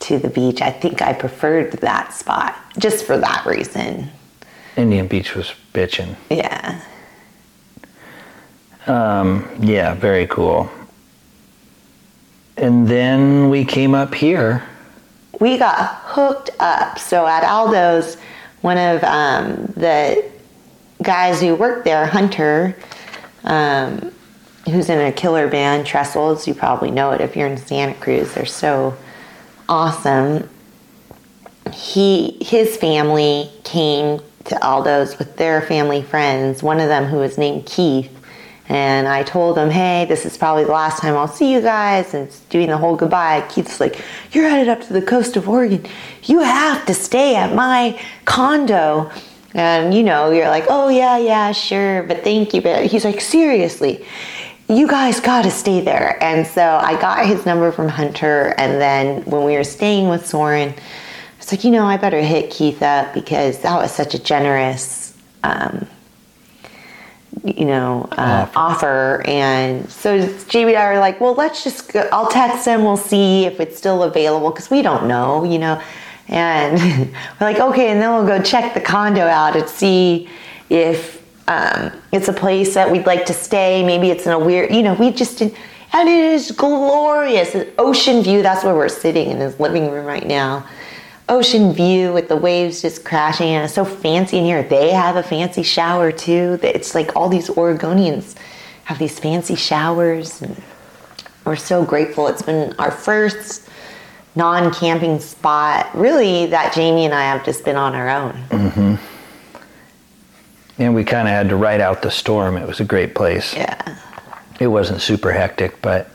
to 0.00 0.18
the 0.18 0.28
beach. 0.28 0.60
I 0.60 0.70
think 0.70 1.02
I 1.02 1.12
preferred 1.14 1.72
that 1.72 2.12
spot 2.12 2.54
just 2.78 3.04
for 3.06 3.16
that 3.18 3.44
reason. 3.46 4.10
Indian 4.76 5.06
Beach 5.08 5.34
was 5.34 5.52
bitching. 5.74 6.16
Yeah. 6.30 6.80
Um, 8.86 9.48
Yeah, 9.60 9.94
very 9.94 10.26
cool. 10.26 10.70
And 12.56 12.86
then 12.86 13.48
we 13.50 13.64
came 13.64 13.94
up 13.94 14.14
here. 14.14 14.62
we 15.38 15.56
got 15.56 15.94
hooked 16.04 16.50
up. 16.60 16.98
So 16.98 17.26
at 17.26 17.42
Aldo's, 17.42 18.16
one 18.60 18.76
of 18.78 19.02
um, 19.04 19.66
the 19.76 20.22
guys 21.02 21.40
who 21.40 21.54
worked 21.54 21.84
there, 21.84 22.06
Hunter, 22.06 22.76
um, 23.44 24.12
who's 24.66 24.88
in 24.88 25.00
a 25.00 25.12
killer 25.12 25.48
band, 25.48 25.86
Trestles, 25.86 26.46
you 26.46 26.54
probably 26.54 26.90
know 26.90 27.12
it 27.12 27.20
if 27.20 27.36
you're 27.36 27.48
in 27.48 27.56
Santa 27.56 27.94
Cruz. 27.94 28.34
They're 28.34 28.46
so 28.46 28.96
awesome. 29.68 30.48
He, 31.72 32.36
his 32.40 32.76
family 32.76 33.50
came 33.64 34.20
to 34.44 34.64
Aldo's 34.64 35.18
with 35.18 35.36
their 35.36 35.62
family 35.62 36.02
friends. 36.02 36.62
One 36.62 36.80
of 36.80 36.88
them, 36.88 37.04
who 37.04 37.18
was 37.18 37.38
named 37.38 37.66
Keith, 37.66 38.10
and 38.70 39.08
I 39.08 39.24
told 39.24 39.58
him, 39.58 39.68
hey, 39.68 40.04
this 40.04 40.24
is 40.24 40.36
probably 40.36 40.62
the 40.62 40.70
last 40.70 41.00
time 41.00 41.16
I'll 41.16 41.26
see 41.26 41.52
you 41.52 41.60
guys. 41.60 42.14
And 42.14 42.32
doing 42.50 42.68
the 42.68 42.76
whole 42.76 42.94
goodbye. 42.94 43.44
Keith's 43.48 43.80
like, 43.80 44.00
you're 44.30 44.48
headed 44.48 44.68
up 44.68 44.80
to 44.82 44.92
the 44.92 45.02
coast 45.02 45.36
of 45.36 45.48
Oregon. 45.48 45.84
You 46.22 46.38
have 46.38 46.86
to 46.86 46.94
stay 46.94 47.34
at 47.34 47.52
my 47.52 48.00
condo. 48.26 49.10
And 49.54 49.92
you 49.92 50.02
know, 50.02 50.30
you're 50.30 50.48
like, 50.48 50.66
oh, 50.68 50.88
yeah, 50.88 51.18
yeah, 51.18 51.52
sure, 51.52 52.04
but 52.04 52.22
thank 52.22 52.54
you. 52.54 52.62
But 52.62 52.86
he's 52.86 53.04
like, 53.04 53.20
seriously, 53.20 54.04
you 54.68 54.86
guys 54.86 55.18
got 55.20 55.42
to 55.42 55.50
stay 55.50 55.80
there. 55.80 56.22
And 56.22 56.46
so 56.46 56.62
I 56.62 57.00
got 57.00 57.26
his 57.26 57.44
number 57.44 57.72
from 57.72 57.88
Hunter. 57.88 58.54
And 58.58 58.80
then 58.80 59.22
when 59.24 59.44
we 59.44 59.56
were 59.56 59.64
staying 59.64 60.08
with 60.08 60.26
Soren, 60.26 60.68
I 60.70 60.74
was 61.38 61.50
like, 61.50 61.64
you 61.64 61.70
know, 61.70 61.84
I 61.84 61.96
better 61.96 62.20
hit 62.20 62.50
Keith 62.50 62.82
up 62.82 63.12
because 63.12 63.58
that 63.60 63.76
was 63.76 63.92
such 63.92 64.14
a 64.14 64.22
generous. 64.22 65.16
Um, 65.42 65.88
you 67.44 67.64
know, 67.64 68.08
uh, 68.12 68.48
offer. 68.54 69.22
And 69.26 69.88
so 69.90 70.26
Jamie 70.48 70.74
and 70.74 70.82
I 70.82 70.92
were 70.92 70.98
like, 70.98 71.20
well, 71.20 71.34
let's 71.34 71.64
just 71.64 71.92
go. 71.92 72.08
I'll 72.12 72.28
text 72.28 72.66
him. 72.66 72.84
We'll 72.84 72.96
see 72.96 73.46
if 73.46 73.60
it's 73.60 73.76
still 73.78 74.02
available 74.02 74.50
because 74.50 74.70
we 74.70 74.82
don't 74.82 75.06
know, 75.08 75.44
you 75.44 75.58
know. 75.58 75.80
And 76.28 76.78
we're 77.40 77.46
like, 77.46 77.58
okay, 77.58 77.90
and 77.90 78.00
then 78.00 78.10
we'll 78.12 78.26
go 78.26 78.42
check 78.42 78.74
the 78.74 78.80
condo 78.80 79.22
out 79.22 79.56
and 79.56 79.68
see 79.68 80.28
if 80.68 81.20
um, 81.48 81.92
it's 82.12 82.28
a 82.28 82.32
place 82.32 82.74
that 82.74 82.90
we'd 82.90 83.06
like 83.06 83.26
to 83.26 83.32
stay. 83.32 83.84
Maybe 83.84 84.10
it's 84.10 84.26
in 84.26 84.32
a 84.32 84.38
weird, 84.38 84.74
you 84.74 84.82
know, 84.82 84.94
we 84.94 85.10
just 85.10 85.38
did. 85.38 85.56
And 85.92 86.08
it 86.08 86.24
is 86.24 86.52
glorious. 86.52 87.54
An 87.56 87.66
ocean 87.78 88.22
view. 88.22 88.42
That's 88.42 88.64
where 88.64 88.74
we're 88.74 88.88
sitting 88.88 89.30
in 89.30 89.40
this 89.40 89.58
living 89.58 89.90
room 89.90 90.06
right 90.06 90.26
now 90.26 90.66
ocean 91.30 91.72
view 91.72 92.12
with 92.12 92.28
the 92.28 92.36
waves 92.36 92.82
just 92.82 93.04
crashing 93.04 93.50
and 93.50 93.64
it's 93.64 93.74
so 93.74 93.84
fancy 93.84 94.36
in 94.38 94.44
here 94.44 94.64
they 94.64 94.90
have 94.90 95.14
a 95.14 95.22
fancy 95.22 95.62
shower 95.62 96.10
too 96.10 96.58
it's 96.62 96.92
like 96.92 97.14
all 97.14 97.28
these 97.28 97.48
oregonians 97.50 98.36
have 98.84 98.98
these 98.98 99.16
fancy 99.18 99.54
showers 99.54 100.42
and 100.42 100.60
we're 101.46 101.54
so 101.54 101.84
grateful 101.84 102.26
it's 102.26 102.42
been 102.42 102.74
our 102.80 102.90
first 102.90 103.68
non-camping 104.36 105.18
spot 105.18 105.88
really 105.94 106.46
that 106.46 106.72
jamie 106.72 107.04
and 107.04 107.14
i 107.14 107.22
have 107.22 107.44
just 107.44 107.64
been 107.64 107.76
on 107.76 107.94
our 107.94 108.08
own 108.08 108.32
Mm-hmm. 108.50 108.94
And 110.78 110.94
we 110.94 111.04
kind 111.04 111.28
of 111.28 111.32
had 111.34 111.50
to 111.50 111.56
ride 111.56 111.82
out 111.82 112.00
the 112.00 112.10
storm. 112.10 112.56
It 112.56 112.66
was 112.66 112.80
a 112.80 112.84
great 112.84 113.14
place. 113.14 113.52
yeah 113.54 113.98
It 114.58 114.68
wasn't 114.68 115.02
super 115.02 115.30
hectic, 115.30 115.82
but 115.82 116.08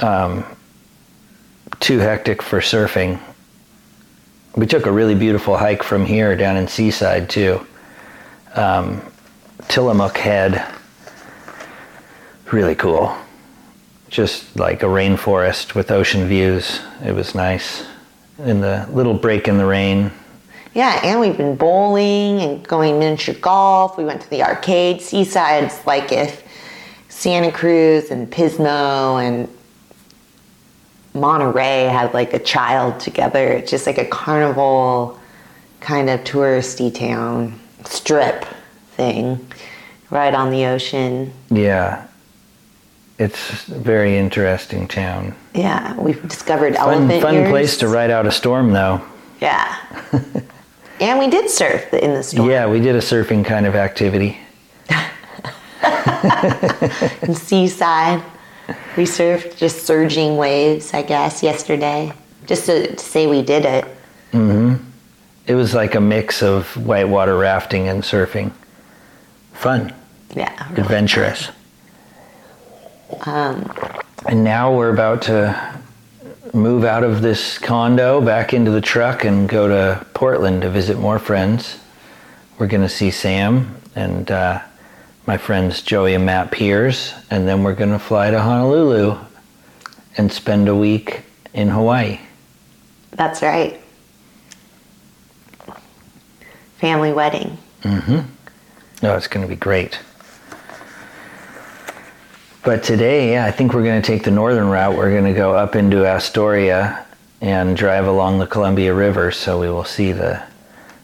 um, 0.00 0.44
too 1.78 1.98
hectic 1.98 2.42
for 2.42 2.58
surfing. 2.60 3.20
We 4.56 4.66
took 4.66 4.86
a 4.86 4.92
really 4.92 5.14
beautiful 5.14 5.56
hike 5.56 5.84
from 5.84 6.04
here 6.04 6.36
down 6.36 6.56
in 6.56 6.66
Seaside 6.66 7.30
too. 7.30 7.64
Um, 8.56 9.00
Tillamook 9.68 10.16
Head. 10.16 10.66
Really 12.50 12.74
cool. 12.74 13.16
Just 14.12 14.56
like 14.56 14.84
a 14.84 14.86
rainforest 14.86 15.74
with 15.74 15.90
ocean 15.90 16.28
views. 16.28 16.80
It 17.04 17.12
was 17.14 17.34
nice. 17.34 17.84
In 18.38 18.60
the 18.60 18.86
little 18.92 19.14
break 19.14 19.48
in 19.48 19.58
the 19.58 19.66
rain, 19.66 20.12
yeah 20.74 21.00
and 21.04 21.20
we've 21.20 21.36
been 21.36 21.54
bowling 21.54 22.40
and 22.40 22.66
going 22.66 22.98
miniature 22.98 23.34
golf 23.34 23.98
we 23.98 24.06
went 24.06 24.22
to 24.22 24.30
the 24.30 24.42
arcade 24.42 25.02
seaside's 25.02 25.78
like 25.86 26.10
if 26.10 26.42
santa 27.10 27.52
cruz 27.52 28.10
and 28.10 28.32
pismo 28.32 29.22
and 29.22 29.46
Monterey 31.14 31.84
had 31.84 32.14
like 32.14 32.32
a 32.32 32.38
child 32.38 33.00
together. 33.00 33.48
It's 33.48 33.70
just 33.70 33.86
like 33.86 33.98
a 33.98 34.06
carnival 34.06 35.18
kind 35.80 36.08
of 36.08 36.20
touristy 36.20 36.94
town 36.94 37.58
strip 37.84 38.44
thing 38.92 39.46
right 40.10 40.34
on 40.34 40.50
the 40.50 40.66
ocean. 40.66 41.32
Yeah. 41.50 42.06
It's 43.18 43.68
a 43.68 43.74
very 43.74 44.16
interesting 44.16 44.88
town. 44.88 45.34
Yeah, 45.54 45.94
we've 46.00 46.26
discovered 46.28 46.74
Fun, 46.76 46.94
elephant 46.94 47.22
fun 47.22 47.34
ears. 47.34 47.50
place 47.50 47.76
to 47.78 47.88
ride 47.88 48.10
out 48.10 48.26
a 48.26 48.32
storm, 48.32 48.72
though. 48.72 49.00
Yeah. 49.40 49.76
and 51.00 51.18
we 51.18 51.28
did 51.28 51.48
surf 51.50 51.92
in 51.94 52.14
the 52.14 52.22
storm 52.22 52.48
Yeah, 52.50 52.66
we 52.68 52.80
did 52.80 52.94
a 52.96 53.00
surfing 53.00 53.44
kind 53.44 53.66
of 53.66 53.74
activity. 53.74 54.38
in 57.22 57.34
Seaside. 57.34 58.22
We 58.96 59.04
surfed 59.04 59.56
just 59.56 59.84
surging 59.86 60.36
waves, 60.36 60.94
I 60.94 61.02
guess, 61.02 61.42
yesterday. 61.42 62.12
Just 62.46 62.66
to, 62.66 62.94
to 62.94 62.98
say 63.04 63.26
we 63.26 63.42
did 63.42 63.64
it. 63.64 63.84
Mm-hmm. 64.32 64.82
It 65.46 65.54
was 65.54 65.74
like 65.74 65.94
a 65.94 66.00
mix 66.00 66.42
of 66.42 66.68
whitewater 66.76 67.36
rafting 67.36 67.88
and 67.88 68.02
surfing. 68.02 68.52
Fun, 69.52 69.92
Yeah. 70.34 70.68
really 70.70 70.82
adventurous. 70.82 71.50
Um, 73.20 73.70
And 74.26 74.44
now 74.44 74.74
we're 74.74 74.92
about 74.92 75.22
to 75.22 75.78
move 76.54 76.84
out 76.84 77.02
of 77.02 77.22
this 77.22 77.58
condo 77.58 78.20
back 78.20 78.52
into 78.52 78.70
the 78.70 78.80
truck 78.80 79.24
and 79.24 79.48
go 79.48 79.68
to 79.68 80.04
Portland 80.14 80.62
to 80.62 80.70
visit 80.70 80.98
more 80.98 81.18
friends. 81.18 81.78
We're 82.58 82.66
going 82.68 82.82
to 82.82 82.88
see 82.88 83.10
Sam 83.10 83.74
and 83.96 84.30
uh, 84.30 84.60
my 85.26 85.38
friends 85.38 85.82
Joey 85.82 86.14
and 86.14 86.26
Matt 86.26 86.50
Piers, 86.50 87.14
and 87.30 87.48
then 87.48 87.62
we're 87.62 87.74
going 87.74 87.90
to 87.92 87.98
fly 87.98 88.30
to 88.30 88.40
Honolulu 88.40 89.18
and 90.16 90.30
spend 90.32 90.68
a 90.68 90.74
week 90.74 91.22
in 91.54 91.68
Hawaii. 91.68 92.20
That's 93.12 93.42
right. 93.42 93.80
Family 96.78 97.12
wedding. 97.12 97.58
Mm 97.82 98.02
hmm. 98.02 99.06
Oh, 99.06 99.16
it's 99.16 99.26
going 99.26 99.42
to 99.46 99.48
be 99.48 99.56
great. 99.56 99.98
But 102.64 102.84
today, 102.84 103.44
I 103.44 103.50
think 103.50 103.74
we're 103.74 103.82
going 103.82 104.00
to 104.00 104.06
take 104.06 104.22
the 104.22 104.30
northern 104.30 104.68
route. 104.68 104.96
We're 104.96 105.10
going 105.10 105.24
to 105.24 105.32
go 105.32 105.52
up 105.52 105.74
into 105.74 106.06
Astoria 106.06 107.04
and 107.40 107.76
drive 107.76 108.06
along 108.06 108.38
the 108.38 108.46
Columbia 108.46 108.94
River 108.94 109.32
so 109.32 109.58
we 109.58 109.68
will 109.68 109.82
see 109.82 110.12
the 110.12 110.40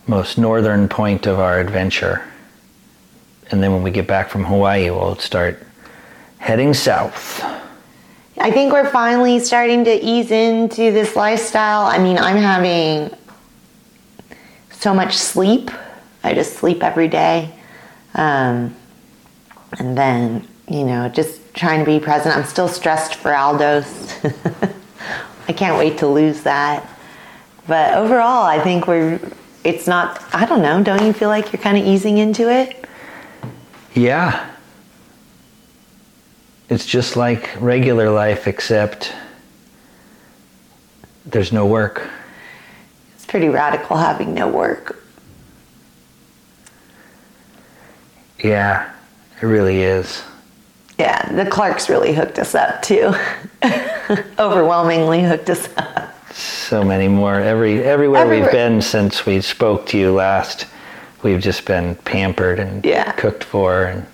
most 0.07 0.38
northern 0.38 0.88
point 0.88 1.27
of 1.27 1.40
our 1.40 1.59
adventure. 1.59 2.23
And 3.51 3.61
then 3.61 3.73
when 3.73 3.83
we 3.83 3.90
get 3.90 4.07
back 4.07 4.29
from 4.29 4.44
Hawaii, 4.44 4.88
we'll 4.90 5.16
start 5.16 5.61
heading 6.38 6.75
south. 6.75 7.42
I 8.40 8.53
think 8.53 8.73
we're 8.73 8.88
finally 8.88 9.40
starting 9.40 9.83
to 9.87 9.92
ease 9.92 10.31
into 10.31 10.92
this 10.92 11.16
lifestyle. 11.16 11.87
I 11.87 11.99
mean, 11.99 12.18
I'm 12.18 12.37
having 12.37 13.11
so 14.71 14.94
much 14.94 15.16
sleep. 15.16 15.73
I 16.23 16.35
just 16.35 16.53
sleep 16.53 16.85
every 16.85 17.09
day. 17.09 17.53
Um, 18.14 18.77
and 19.81 19.99
then, 19.99 20.47
you 20.68 20.85
know, 20.85 21.09
just 21.09 21.47
trying 21.59 21.81
to 21.81 21.85
be 21.85 21.99
present. 21.99 22.37
I'm 22.37 22.44
still 22.44 22.68
stressed 22.68 23.16
for 23.16 23.35
Aldos. 23.35 24.14
I 25.49 25.53
can't 25.53 25.77
wait 25.77 25.99
to 25.99 26.07
lose 26.07 26.42
that. 26.42 26.88
But 27.66 27.94
overall, 27.94 28.44
I 28.44 28.61
think 28.61 28.87
we're, 28.87 29.21
it's 29.64 29.87
not, 29.87 30.23
I 30.33 30.47
don't 30.47 30.62
know, 30.62 30.83
don't 30.83 31.05
you 31.05 31.12
feel 31.12 31.29
like 31.29 31.53
you're 31.53 31.61
kind 31.61 31.77
of 31.77 31.85
easing 31.85 32.18
into 32.18 32.51
it? 32.51 32.87
Yeah. 33.94 34.49
It's 36.71 36.87
just 36.87 37.16
like 37.16 37.51
regular 37.61 38.11
life, 38.11 38.47
except 38.47 39.12
there's 41.27 41.53
no 41.53 41.66
work. 41.66 42.09
It's 43.14 43.27
pretty 43.27 43.49
radical 43.49 43.97
having 43.97 44.33
no 44.33 44.49
work. 44.49 45.03
Yeah, 48.38 48.92
it 49.42 49.47
really 49.47 49.83
is. 49.83 50.23
Yeah, 50.98 51.30
the 51.32 51.48
Clarks 51.48 51.88
really 51.88 52.12
hooked 52.12 52.38
us 52.38 52.54
up 52.54 52.82
too. 52.82 53.14
Overwhelmingly 54.38 55.22
hooked 55.22 55.48
us 55.50 55.68
up. 55.76 56.14
So 56.32 56.82
many 56.84 57.08
more. 57.08 57.34
Every 57.40 57.82
everywhere, 57.84 58.22
Everywhere. 58.22 58.44
we've 58.46 58.52
been 58.52 58.82
since 58.82 59.24
we 59.24 59.40
spoke 59.40 59.87
to 59.87 59.98
you 59.98 60.12
last, 60.12 60.66
we've 61.22 61.40
just 61.40 61.64
been 61.64 61.94
pampered 61.96 62.58
and 62.58 62.84
Yeah. 62.84 63.12
cooked 63.12 63.44
for 63.44 63.84
and 63.84 64.06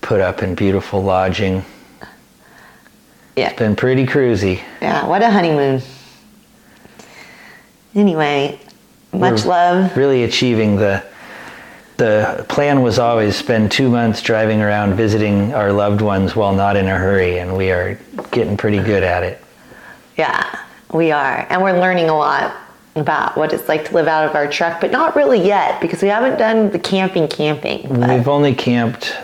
put 0.00 0.20
up 0.20 0.42
in 0.42 0.54
beautiful 0.54 1.02
lodging. 1.02 1.64
Yeah. 3.36 3.48
It's 3.50 3.58
been 3.58 3.76
pretty 3.76 4.06
cruisy. 4.06 4.60
Yeah, 4.80 5.06
what 5.06 5.22
a 5.22 5.30
honeymoon. 5.30 5.82
Anyway, 7.94 8.58
much 9.12 9.42
We're 9.44 9.50
love. 9.50 9.96
Really 9.96 10.24
achieving 10.24 10.76
the 10.76 11.02
the 11.96 12.44
plan 12.48 12.82
was 12.82 12.98
always 12.98 13.36
spend 13.36 13.72
two 13.72 13.88
months 13.88 14.20
driving 14.20 14.60
around 14.60 14.94
visiting 14.94 15.54
our 15.54 15.72
loved 15.72 16.00
ones 16.00 16.36
while 16.36 16.54
not 16.54 16.76
in 16.76 16.86
a 16.86 16.96
hurry, 16.96 17.38
and 17.38 17.56
we 17.56 17.70
are 17.70 17.98
getting 18.32 18.56
pretty 18.56 18.82
good 18.82 19.02
at 19.02 19.22
it. 19.22 19.42
Yeah, 20.16 20.60
we 20.92 21.10
are. 21.10 21.46
And 21.48 21.62
we're 21.62 21.78
learning 21.78 22.08
a 22.08 22.16
lot 22.16 22.54
about 22.96 23.36
what 23.36 23.52
it's 23.52 23.68
like 23.68 23.86
to 23.86 23.94
live 23.94 24.08
out 24.08 24.28
of 24.28 24.34
our 24.34 24.46
truck, 24.46 24.80
but 24.80 24.90
not 24.90 25.16
really 25.16 25.44
yet 25.44 25.80
because 25.80 26.02
we 26.02 26.08
haven't 26.08 26.38
done 26.38 26.70
the 26.70 26.78
camping 26.78 27.28
camping. 27.28 27.86
But 27.88 28.10
We've 28.10 28.28
only 28.28 28.54
camped 28.54 29.16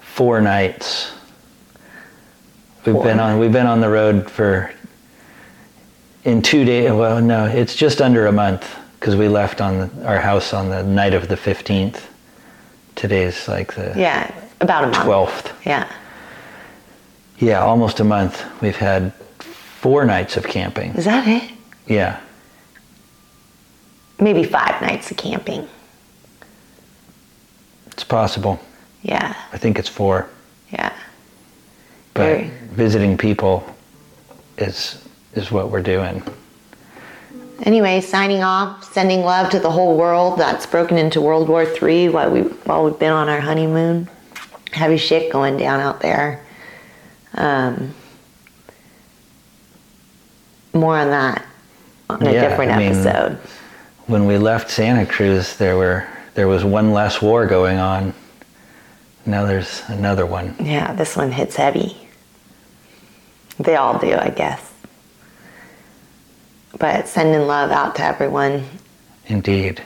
four 0.00 0.40
nights. 0.40 1.12
We've 2.84 2.94
Four 2.94 3.04
been 3.04 3.20
on 3.20 3.38
we've 3.38 3.52
been 3.52 3.66
on 3.66 3.80
the 3.80 3.90
road 3.90 4.30
for 4.30 4.72
in 6.24 6.40
two 6.40 6.64
days. 6.64 6.90
Well, 6.90 7.20
no, 7.20 7.44
it's 7.44 7.74
just 7.74 8.00
under 8.00 8.26
a 8.26 8.32
month 8.32 8.77
because 8.98 9.16
we 9.16 9.28
left 9.28 9.60
on 9.60 9.78
the, 9.78 10.06
our 10.06 10.18
house 10.20 10.52
on 10.52 10.68
the 10.70 10.82
night 10.82 11.14
of 11.14 11.28
the 11.28 11.36
fifteenth. 11.36 12.08
Today's 12.94 13.46
like 13.48 13.74
the 13.74 13.92
yeah, 13.96 14.32
about 14.60 14.84
a 14.84 14.86
month. 14.88 15.04
twelfth. 15.04 15.52
Yeah. 15.66 15.90
Yeah, 17.38 17.60
almost 17.62 18.00
a 18.00 18.04
month. 18.04 18.44
We've 18.60 18.74
had 18.76 19.12
four 19.80 20.04
nights 20.04 20.36
of 20.36 20.44
camping. 20.44 20.92
Is 20.94 21.04
that 21.04 21.26
it? 21.28 21.52
Yeah, 21.86 22.18
Maybe 24.20 24.42
five 24.42 24.82
nights 24.82 25.10
of 25.12 25.16
camping. 25.16 25.68
it's 27.86 28.02
possible. 28.04 28.58
Yeah, 29.02 29.34
I 29.52 29.58
think 29.58 29.78
it's 29.78 29.88
four. 29.88 30.28
yeah. 30.70 30.92
But 32.14 32.22
Very. 32.24 32.50
visiting 32.72 33.16
people 33.16 33.64
is 34.56 35.00
is 35.34 35.52
what 35.52 35.70
we're 35.70 35.82
doing. 35.82 36.22
Anyway, 37.64 38.00
signing 38.00 38.42
off, 38.42 38.84
sending 38.92 39.22
love 39.22 39.50
to 39.50 39.58
the 39.58 39.70
whole 39.70 39.96
world 39.96 40.38
that's 40.38 40.64
broken 40.66 40.96
into 40.96 41.20
World 41.20 41.48
War 41.48 41.64
III 41.64 42.08
while, 42.10 42.30
we, 42.30 42.42
while 42.42 42.84
we've 42.84 42.98
been 42.98 43.12
on 43.12 43.28
our 43.28 43.40
honeymoon. 43.40 44.08
Heavy 44.72 44.96
shit 44.96 45.32
going 45.32 45.56
down 45.56 45.80
out 45.80 46.00
there. 46.00 46.44
Um, 47.34 47.94
more 50.72 50.96
on 50.98 51.10
that 51.10 51.44
on 52.08 52.24
a 52.26 52.32
Yeah, 52.32 52.48
different 52.48 52.72
I 52.72 52.78
mean- 52.78 52.92
episode. 52.92 53.38
When 54.06 54.26
we 54.26 54.38
left 54.38 54.70
Santa 54.70 55.04
Cruz, 55.04 55.56
there 55.56 55.76
were 55.76 56.06
there 56.34 56.48
was 56.48 56.64
one 56.64 56.92
less 56.92 57.20
war 57.20 57.46
going 57.46 57.78
on. 57.78 58.14
Now 59.26 59.44
there's 59.44 59.82
another 59.88 60.24
one. 60.24 60.54
Yeah, 60.60 60.94
this 60.94 61.14
one 61.16 61.30
hits 61.32 61.56
heavy. 61.56 61.94
They 63.58 63.76
all 63.76 63.98
do, 63.98 64.14
I 64.14 64.30
guess 64.30 64.67
but 66.76 67.08
sending 67.08 67.46
love 67.46 67.70
out 67.70 67.94
to 67.96 68.04
everyone. 68.04 68.64
Indeed. 69.26 69.82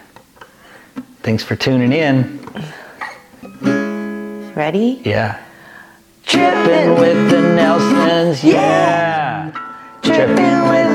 Thanks 1.22 1.44
for 1.44 1.56
tuning 1.56 1.92
in. 1.92 2.40
Ready? 4.54 5.00
Yeah. 5.04 5.42
Tripping 6.24 6.94
with 7.00 7.30
the 7.30 7.40
Nelsons, 7.40 8.44
yeah. 8.44 8.54
yeah. 8.54 9.50
Tripping 10.02 10.68
with 10.68 10.91